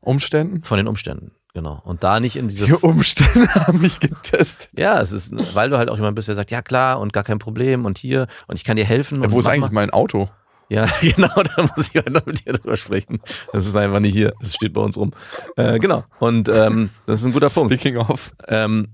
[0.00, 0.62] Umständen?
[0.64, 1.32] von den Umständen.
[1.54, 1.80] Genau.
[1.84, 4.70] Und da nicht in diese Die Umstände haben mich getestet.
[4.76, 7.22] Ja, es ist, weil du halt auch jemand bist, der sagt, ja klar und gar
[7.22, 9.22] kein Problem und hier und ich kann dir helfen.
[9.22, 9.86] Ja, wo ist eigentlich mal.
[9.86, 10.28] mein Auto?
[10.68, 13.20] Ja, genau, da muss ich halt noch mit dir drüber sprechen.
[13.52, 15.12] Das ist einfach nicht hier, es steht bei uns rum.
[15.56, 16.04] Äh, genau.
[16.18, 17.72] Und ähm, das ist ein guter Punkt.
[17.72, 18.32] Speaking of.
[18.48, 18.88] Ähm,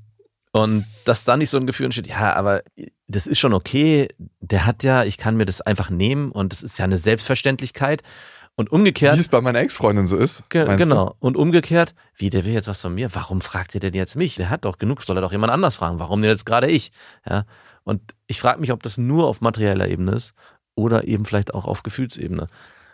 [0.53, 2.63] und dass da nicht so ein Gefühl entsteht, ja, aber
[3.07, 4.09] das ist schon okay,
[4.41, 8.03] der hat ja, ich kann mir das einfach nehmen und das ist ja eine Selbstverständlichkeit.
[8.61, 10.43] Und umgekehrt, Wie es bei meiner Ex-Freundin so ist.
[10.51, 10.89] Ge meinst du?
[10.91, 11.17] genau.
[11.19, 13.09] Und umgekehrt, wie, der will jetzt was von mir?
[13.15, 14.35] Warum fragt ihr denn jetzt mich?
[14.35, 15.99] Der hat doch genug, soll er doch jemand anders fragen.
[15.99, 16.93] Warum denn jetzt gerade ich?
[17.27, 17.45] Ja.
[17.85, 20.35] Und ich frage mich, ob das nur auf materieller Ebene ist
[20.75, 22.49] oder eben vielleicht auch auf Gefühlsebene.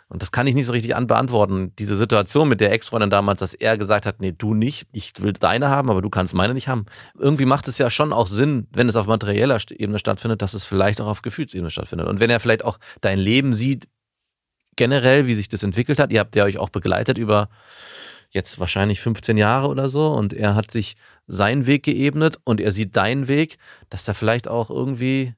[0.07, 1.73] Und das kann ich nicht so richtig anbeantworten.
[1.77, 5.33] Diese Situation mit der Ex-Freundin damals, dass er gesagt hat, nee, du nicht, ich will
[5.33, 6.85] deine haben, aber du kannst meine nicht haben.
[7.19, 10.63] Irgendwie macht es ja schon auch Sinn, wenn es auf materieller Ebene stattfindet, dass es
[10.63, 12.07] vielleicht auch auf Gefühlsebene stattfindet.
[12.07, 13.89] Und wenn er vielleicht auch dein Leben sieht,
[14.77, 16.11] generell, wie sich das entwickelt hat.
[16.13, 17.49] Ihr habt ja euch auch begleitet über
[18.29, 20.95] jetzt wahrscheinlich 15 Jahre oder so und er hat sich
[21.27, 23.57] seinen Weg geebnet und er sieht deinen Weg,
[23.89, 25.33] dass da vielleicht auch irgendwie,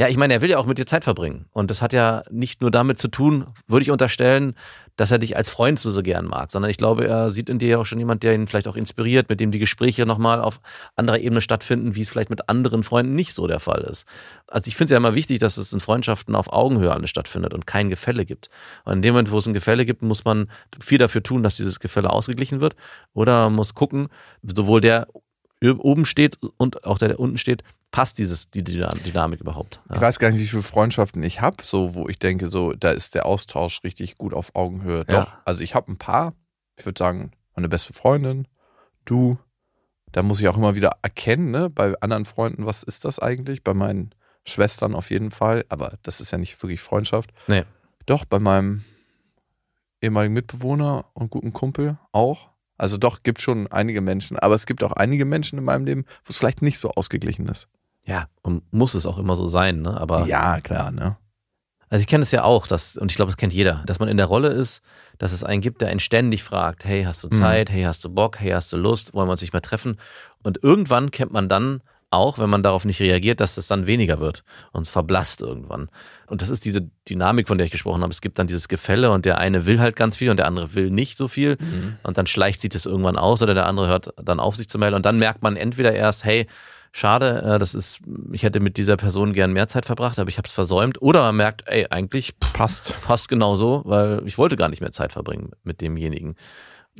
[0.00, 2.22] ja, ich meine, er will ja auch mit dir Zeit verbringen und das hat ja
[2.30, 4.54] nicht nur damit zu tun, würde ich unterstellen,
[4.96, 7.58] dass er dich als Freund so, so gern mag, sondern ich glaube, er sieht in
[7.58, 10.40] dir ja auch schon jemand, der ihn vielleicht auch inspiriert, mit dem die Gespräche nochmal
[10.40, 10.62] auf
[10.96, 14.06] anderer Ebene stattfinden, wie es vielleicht mit anderen Freunden nicht so der Fall ist.
[14.46, 17.52] Also ich finde es ja immer wichtig, dass es in Freundschaften auf Augenhöhe alles stattfindet
[17.52, 18.48] und kein Gefälle gibt.
[18.86, 20.48] Und in dem Moment, wo es ein Gefälle gibt, muss man
[20.80, 22.74] viel dafür tun, dass dieses Gefälle ausgeglichen wird.
[23.12, 24.08] Oder muss gucken,
[24.42, 25.08] sowohl der
[25.62, 29.80] oben steht und auch der, der unten steht, passt dieses, die Dynam- Dynamik überhaupt.
[29.92, 32.90] Ich weiß gar nicht, wie viele Freundschaften ich habe, so wo ich denke, so da
[32.90, 35.04] ist der Austausch richtig gut auf Augenhöhe.
[35.08, 35.20] Ja.
[35.22, 36.34] Doch, also ich habe ein paar.
[36.76, 38.46] Ich würde sagen, meine beste Freundin,
[39.04, 39.38] du.
[40.12, 43.62] Da muss ich auch immer wieder erkennen, ne, bei anderen Freunden, was ist das eigentlich?
[43.62, 47.30] Bei meinen Schwestern auf jeden Fall, aber das ist ja nicht wirklich Freundschaft.
[47.46, 47.62] Nee.
[48.06, 48.82] Doch, bei meinem
[50.02, 52.48] ehemaligen Mitbewohner und guten Kumpel auch.
[52.76, 56.04] Also doch, gibt schon einige Menschen, aber es gibt auch einige Menschen in meinem Leben,
[56.24, 57.68] wo es vielleicht nicht so ausgeglichen ist.
[58.10, 59.96] Ja, und muss es auch immer so sein, ne?
[60.00, 61.16] Aber Ja, klar, ne?
[61.88, 64.08] Also ich kenne es ja auch, dass, und ich glaube, das kennt jeder, dass man
[64.08, 64.82] in der Rolle ist,
[65.18, 67.32] dass es einen gibt, der einen ständig fragt, hey, hast du Mhm.
[67.34, 69.96] Zeit, hey, hast du Bock, hey, hast du Lust, wollen wir uns nicht mehr treffen?
[70.42, 74.18] Und irgendwann kennt man dann auch, wenn man darauf nicht reagiert, dass das dann weniger
[74.18, 74.42] wird
[74.72, 75.88] und es verblasst irgendwann.
[76.26, 78.12] Und das ist diese Dynamik, von der ich gesprochen habe.
[78.12, 80.74] Es gibt dann dieses Gefälle und der eine will halt ganz viel und der andere
[80.74, 81.56] will nicht so viel.
[82.02, 84.78] Und dann schleicht sich das irgendwann aus oder der andere hört dann auf, sich zu
[84.78, 84.96] melden.
[84.96, 86.48] Und dann merkt man entweder erst, hey,
[86.92, 87.98] schade, äh, das ist,
[88.32, 91.00] ich hätte mit dieser Person gern mehr Zeit verbracht, aber ich habe es versäumt.
[91.02, 92.94] Oder man merkt, ey, eigentlich pff, Passt.
[93.02, 96.36] passt genau so, weil ich wollte gar nicht mehr Zeit verbringen mit demjenigen.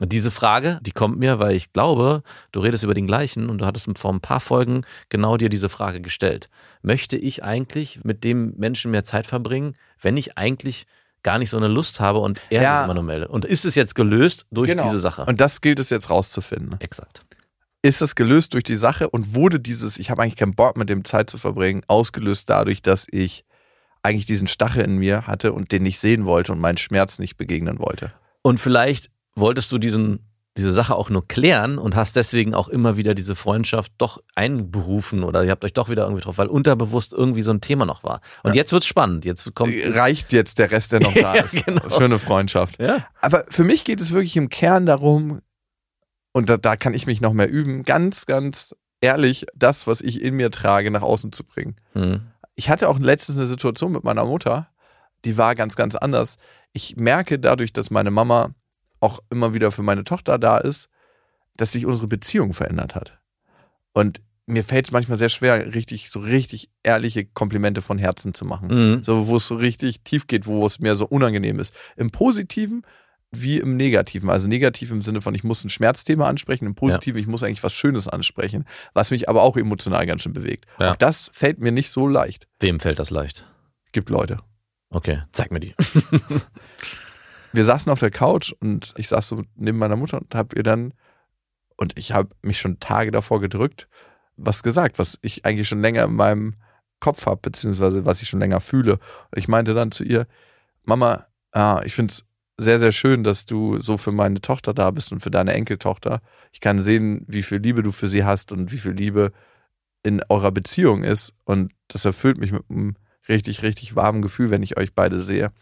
[0.00, 2.22] Und diese Frage, die kommt mir, weil ich glaube,
[2.52, 5.68] du redest über den gleichen und du hattest vor ein paar Folgen genau dir diese
[5.68, 6.46] Frage gestellt.
[6.80, 10.86] Möchte ich eigentlich mit dem Menschen mehr Zeit verbringen, wenn ich eigentlich
[11.22, 12.76] gar nicht so eine Lust habe und er Ja.
[12.78, 13.28] sich immer nur meldet?
[13.28, 14.84] Und ist es jetzt gelöst durch Genau.
[14.84, 15.24] diese Sache?
[15.26, 16.76] Und das gilt es jetzt rauszufinden.
[16.80, 17.22] Exakt.
[17.82, 20.88] Ist es gelöst durch die Sache und wurde dieses, ich habe eigentlich keinen Bock mit
[20.90, 23.44] dem Zeit zu verbringen, ausgelöst dadurch, dass ich
[24.02, 27.36] eigentlich diesen Stachel in mir hatte und den nicht sehen wollte und meinen Schmerz nicht
[27.36, 28.12] begegnen wollte.
[28.42, 32.96] Und vielleicht wolltest du diesen, diese Sache auch nur klären und hast deswegen auch immer
[32.96, 37.12] wieder diese Freundschaft doch einberufen oder ihr habt euch doch wieder irgendwie drauf, weil unterbewusst
[37.12, 38.20] irgendwie so ein Thema noch war.
[38.42, 39.24] Und jetzt wird's spannend.
[39.24, 39.72] Jetzt kommt.
[39.84, 41.88] Reicht jetzt der Rest, der noch da Ja, ist genau.
[41.88, 42.80] für eine Freundschaft.
[42.80, 43.06] Ja.
[43.20, 45.40] Aber für mich geht es wirklich im Kern darum,
[46.32, 50.22] und da, da kann ich mich noch mehr üben, ganz, ganz ehrlich, das, was ich
[50.22, 51.76] in mir trage, nach außen zu bringen.
[51.92, 52.22] Hm.
[52.54, 54.68] Ich hatte auch letztens eine Situation mit meiner Mutter,
[55.24, 56.38] die war ganz, ganz anders.
[56.72, 58.54] Ich merke dadurch, dass meine Mama
[59.00, 60.88] auch immer wieder für meine Tochter da ist,
[61.56, 63.18] dass sich unsere Beziehung verändert hat.
[63.92, 68.44] Und mir fällt es manchmal sehr schwer, richtig, so richtig ehrliche Komplimente von Herzen zu
[68.44, 68.68] machen.
[68.68, 69.04] Mhm.
[69.04, 71.74] So, wo es so richtig tief geht, wo es mir so unangenehm ist.
[71.96, 72.82] Im Positiven
[73.30, 74.28] wie im Negativen.
[74.28, 77.62] Also negativ im Sinne von, ich muss ein Schmerzthema ansprechen, im Positiven, ich muss eigentlich
[77.62, 80.66] was Schönes ansprechen, was mich aber auch emotional ganz schön bewegt.
[80.78, 80.92] Ja.
[80.92, 82.48] Auch das fällt mir nicht so leicht.
[82.58, 83.46] Wem fällt das leicht?
[83.92, 84.38] Gibt Leute.
[84.90, 85.74] Okay, zeig mir die.
[87.52, 90.62] Wir saßen auf der Couch und ich saß so neben meiner Mutter und hab ihr
[90.62, 90.94] dann,
[91.76, 93.88] und ich habe mich schon Tage davor gedrückt,
[94.36, 96.54] was gesagt, was ich eigentlich schon länger in meinem
[97.00, 98.98] Kopf habe, beziehungsweise was ich schon länger fühle.
[99.34, 100.26] Ich meinte dann zu ihr,
[100.84, 102.24] Mama, ah, ich finde es
[102.60, 106.20] sehr, sehr schön, dass du so für meine Tochter da bist und für deine Enkeltochter.
[106.52, 109.32] Ich kann sehen, wie viel Liebe du für sie hast und wie viel Liebe
[110.02, 111.32] in eurer Beziehung ist.
[111.44, 112.96] Und das erfüllt mich mit einem
[113.28, 115.52] richtig, richtig warmen Gefühl, wenn ich euch beide sehe.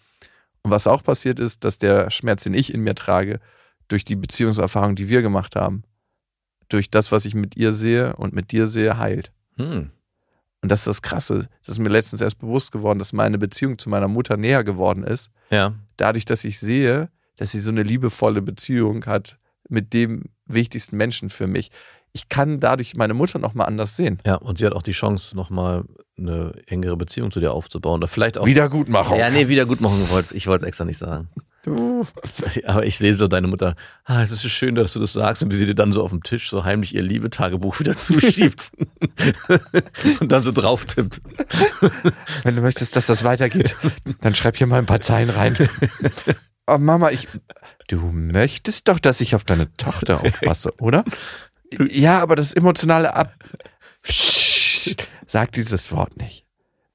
[0.62, 3.38] Und was auch passiert ist, dass der Schmerz, den ich in mir trage,
[3.86, 5.84] durch die Beziehungserfahrung, die wir gemacht haben,
[6.68, 9.32] durch das, was ich mit ihr sehe und mit dir sehe, heilt.
[9.56, 9.90] Hm.
[10.62, 11.48] Und das ist das Krasse.
[11.64, 15.04] Das ist mir letztens erst bewusst geworden, dass meine Beziehung zu meiner Mutter näher geworden
[15.04, 15.74] ist, Ja.
[15.96, 21.28] dadurch, dass ich sehe, dass sie so eine liebevolle Beziehung hat mit dem wichtigsten Menschen
[21.30, 21.70] für mich.
[22.12, 24.18] Ich kann dadurch meine Mutter nochmal anders sehen.
[24.26, 25.84] Ja, und sie hat auch die Chance, nochmal
[26.16, 27.98] eine engere Beziehung zu dir aufzubauen.
[28.00, 28.46] Oder vielleicht auch.
[28.46, 29.18] Wiedergutmachung.
[29.18, 30.00] Ja, nee, Wiedergutmachung.
[30.32, 31.28] Ich wollte es extra nicht sagen.
[32.66, 35.42] Aber ich sehe so deine Mutter, ah, es ist so schön, dass du das sagst,
[35.42, 38.70] und wie sie dir dann so auf dem Tisch so heimlich ihr Liebetagebuch wieder zuschiebt
[40.20, 41.20] und dann so drauf tippt.
[42.44, 43.74] Wenn du möchtest, dass das weitergeht,
[44.20, 45.56] dann schreib hier mal ein paar Zeilen rein.
[46.66, 47.26] Oh Mama, ich.
[47.88, 51.04] Du möchtest doch, dass ich auf deine Tochter aufpasse, oder?
[51.90, 53.34] Ja, aber das emotionale Ab.
[54.02, 56.47] Psst, sag dieses Wort nicht.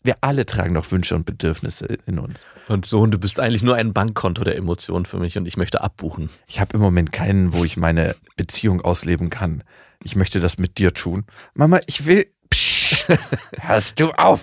[0.04, 2.46] Wir alle tragen doch Wünsche und Bedürfnisse in uns.
[2.68, 5.82] Und Sohn, du bist eigentlich nur ein Bankkonto der Emotionen für mich und ich möchte
[5.82, 6.30] abbuchen.
[6.46, 9.64] Ich habe im Moment keinen, wo ich meine Beziehung ausleben kann.
[10.04, 11.26] Ich möchte das mit dir tun.
[11.54, 12.28] Mama, ich will.
[12.50, 13.08] Psst,
[13.62, 14.42] hörst du auf?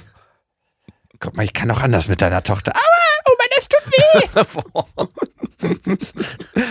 [1.18, 2.73] Guck mal, ich kann auch anders mit deiner Tochter.
[2.75, 2.81] Aua,
[3.27, 3.85] oh Mann, das tut
[5.87, 5.96] weh.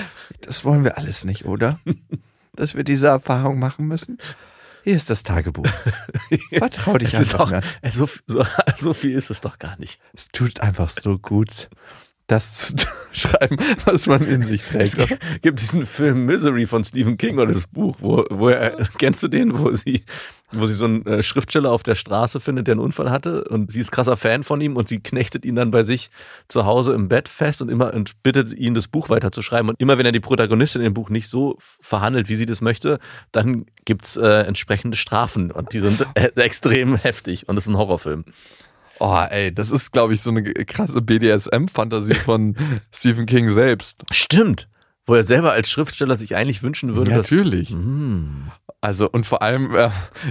[0.41, 1.79] das wollen wir alles nicht, oder?
[2.53, 4.17] Dass wir diese Erfahrung machen müssen?
[4.83, 5.65] Hier ist das Tagebuch.
[6.57, 7.61] Vertrau dich Es ist einfach auch, mir.
[7.81, 9.99] äh, so, so, so viel ist es doch gar nicht.
[10.13, 11.69] Es tut einfach so gut,
[12.29, 15.19] das zu schreiben, was man in sich Es trägt.
[15.41, 19.27] gibt diesen Film Misery von Stephen King oder das Buch, wo, wo er, kennst du
[19.27, 20.03] den, wo sie,
[20.51, 23.71] wo sie so einen äh, Schriftsteller auf der Straße findet, der einen Unfall hatte und
[23.71, 26.09] sie ist krasser Fan von ihm und sie knechtet ihn dann bei sich
[26.47, 29.69] zu Hause im Bett fest und immer und bittet ihn, das Buch weiterzuschreiben.
[29.69, 32.99] Und immer wenn er die Protagonistin im Buch nicht so verhandelt, wie sie das möchte,
[33.31, 37.77] dann gibt's äh, entsprechende Strafen und die sind äh, extrem heftig und das ist ein
[37.77, 38.23] Horrorfilm.
[38.99, 42.55] Oh, ey, das ist, glaube ich, so eine krasse BDSM-Fantasie von
[42.93, 44.03] Stephen King selbst.
[44.11, 44.67] Stimmt.
[45.05, 47.31] Wo er selber als Schriftsteller sich eigentlich wünschen würde, dass.
[47.31, 47.69] Natürlich.
[47.69, 48.51] Hm.
[48.81, 49.89] Also, und vor allem äh,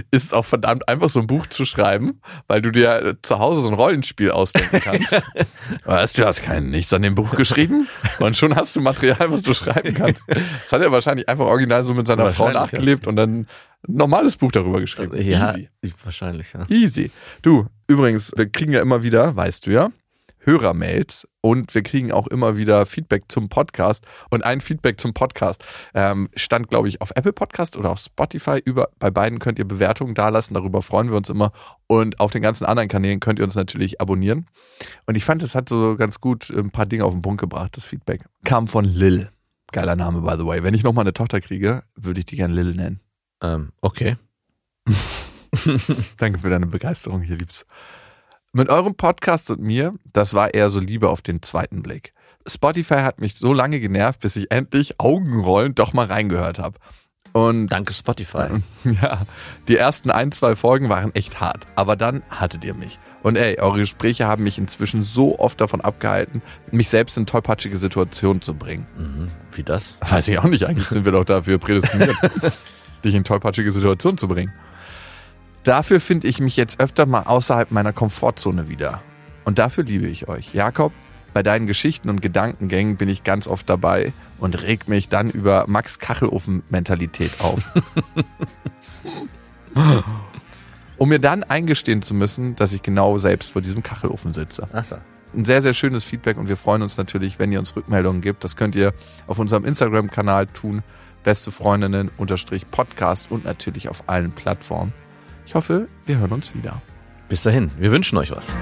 [0.09, 3.37] ist es auch verdammt einfach, so ein Buch zu schreiben, weil du dir äh, zu
[3.37, 5.11] Hause so ein Rollenspiel ausdenken kannst.
[5.85, 7.87] weißt du, hast kein nichts an dem Buch geschrieben
[8.19, 10.23] und schon hast du Material, was du schreiben kannst.
[10.27, 12.61] Das hat er wahrscheinlich einfach original so mit seiner Frau Wahrscheinlich, ja.
[12.61, 13.47] nachgelebt und dann ein
[13.87, 15.15] normales Buch darüber geschrieben.
[15.21, 15.69] Ja, Easy.
[16.03, 16.65] wahrscheinlich, ja.
[16.69, 17.11] Easy.
[17.43, 19.89] Du, übrigens, wir kriegen ja immer wieder, weißt du ja,
[20.39, 24.05] Hörermails und wir kriegen auch immer wieder Feedback zum Podcast.
[24.29, 28.61] Und ein Feedback zum Podcast ähm, stand, glaube ich, auf Apple Podcast oder auf Spotify.
[28.63, 31.51] Über, bei beiden könnt ihr Bewertungen dalassen, darüber freuen wir uns immer.
[31.87, 34.47] Und auf den ganzen anderen Kanälen könnt ihr uns natürlich abonnieren.
[35.05, 37.75] Und ich fand, es hat so ganz gut ein paar Dinge auf den Punkt gebracht,
[37.75, 38.23] das Feedback.
[38.45, 39.29] Kam von Lil.
[39.71, 40.63] Geiler Name, by the way.
[40.63, 43.01] Wenn ich nochmal eine Tochter kriege, würde ich die gerne Lil nennen.
[43.41, 44.17] Ähm, okay.
[46.17, 47.65] Danke für deine Begeisterung, hier lieb's.
[48.51, 52.13] Mit eurem Podcast und mir, das war eher so Liebe auf den zweiten Blick.
[52.47, 56.79] Spotify hat mich so lange genervt, bis ich endlich Augenrollen doch mal reingehört habe.
[57.31, 58.47] Und Danke Spotify.
[59.01, 59.21] ja,
[59.67, 61.67] die ersten ein, zwei Folgen waren echt hart.
[61.75, 62.97] Aber dann hattet ihr mich.
[63.21, 66.41] Und ey, eure Gespräche haben mich inzwischen so oft davon abgehalten,
[66.71, 68.87] mich selbst in tollpatschige Situationen zu bringen.
[68.97, 69.27] Mhm.
[69.55, 69.97] Wie das?
[70.01, 72.15] Weiß ich auch nicht, eigentlich sind wir doch dafür prädestiniert,
[73.03, 74.53] dich in tollpatschige Situationen zu bringen.
[75.69, 79.03] Dafür finde ich mich jetzt öfter mal außerhalb meiner Komfortzone wieder.
[79.45, 80.51] Und dafür liebe ich euch.
[80.51, 80.91] Jakob,
[81.31, 85.65] bei deinen Geschichten und Gedankengängen bin ich ganz oft dabei und reg mich dann über
[85.67, 87.61] Max Kachelofen-Mentalität auf.
[90.97, 94.85] um mir dann eingestehen zu müssen, dass ich genau selbst vor diesem Kachelofen sitze Ach
[94.85, 94.95] so.
[95.35, 98.43] ein sehr, sehr schönes Feedback und wir freuen uns natürlich, wenn ihr uns Rückmeldungen gibt.
[98.43, 98.91] Das könnt ihr
[99.27, 100.81] auf unserem Instagram-Kanal tun.
[101.23, 104.93] Beste Freundinnen unterstrich Podcast und natürlich auf allen Plattformen.
[105.49, 106.79] Ich hoffe, wir hören uns wieder.
[107.27, 108.55] Bis dahin, wir wünschen euch was.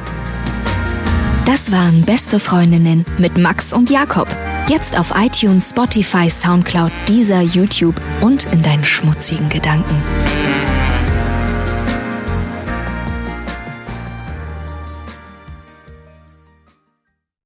[1.46, 4.30] Das waren Beste Freundinnen mit Max und Jakob.
[4.70, 9.96] Jetzt auf iTunes, Spotify, Soundcloud, dieser YouTube und in deinen schmutzigen Gedanken.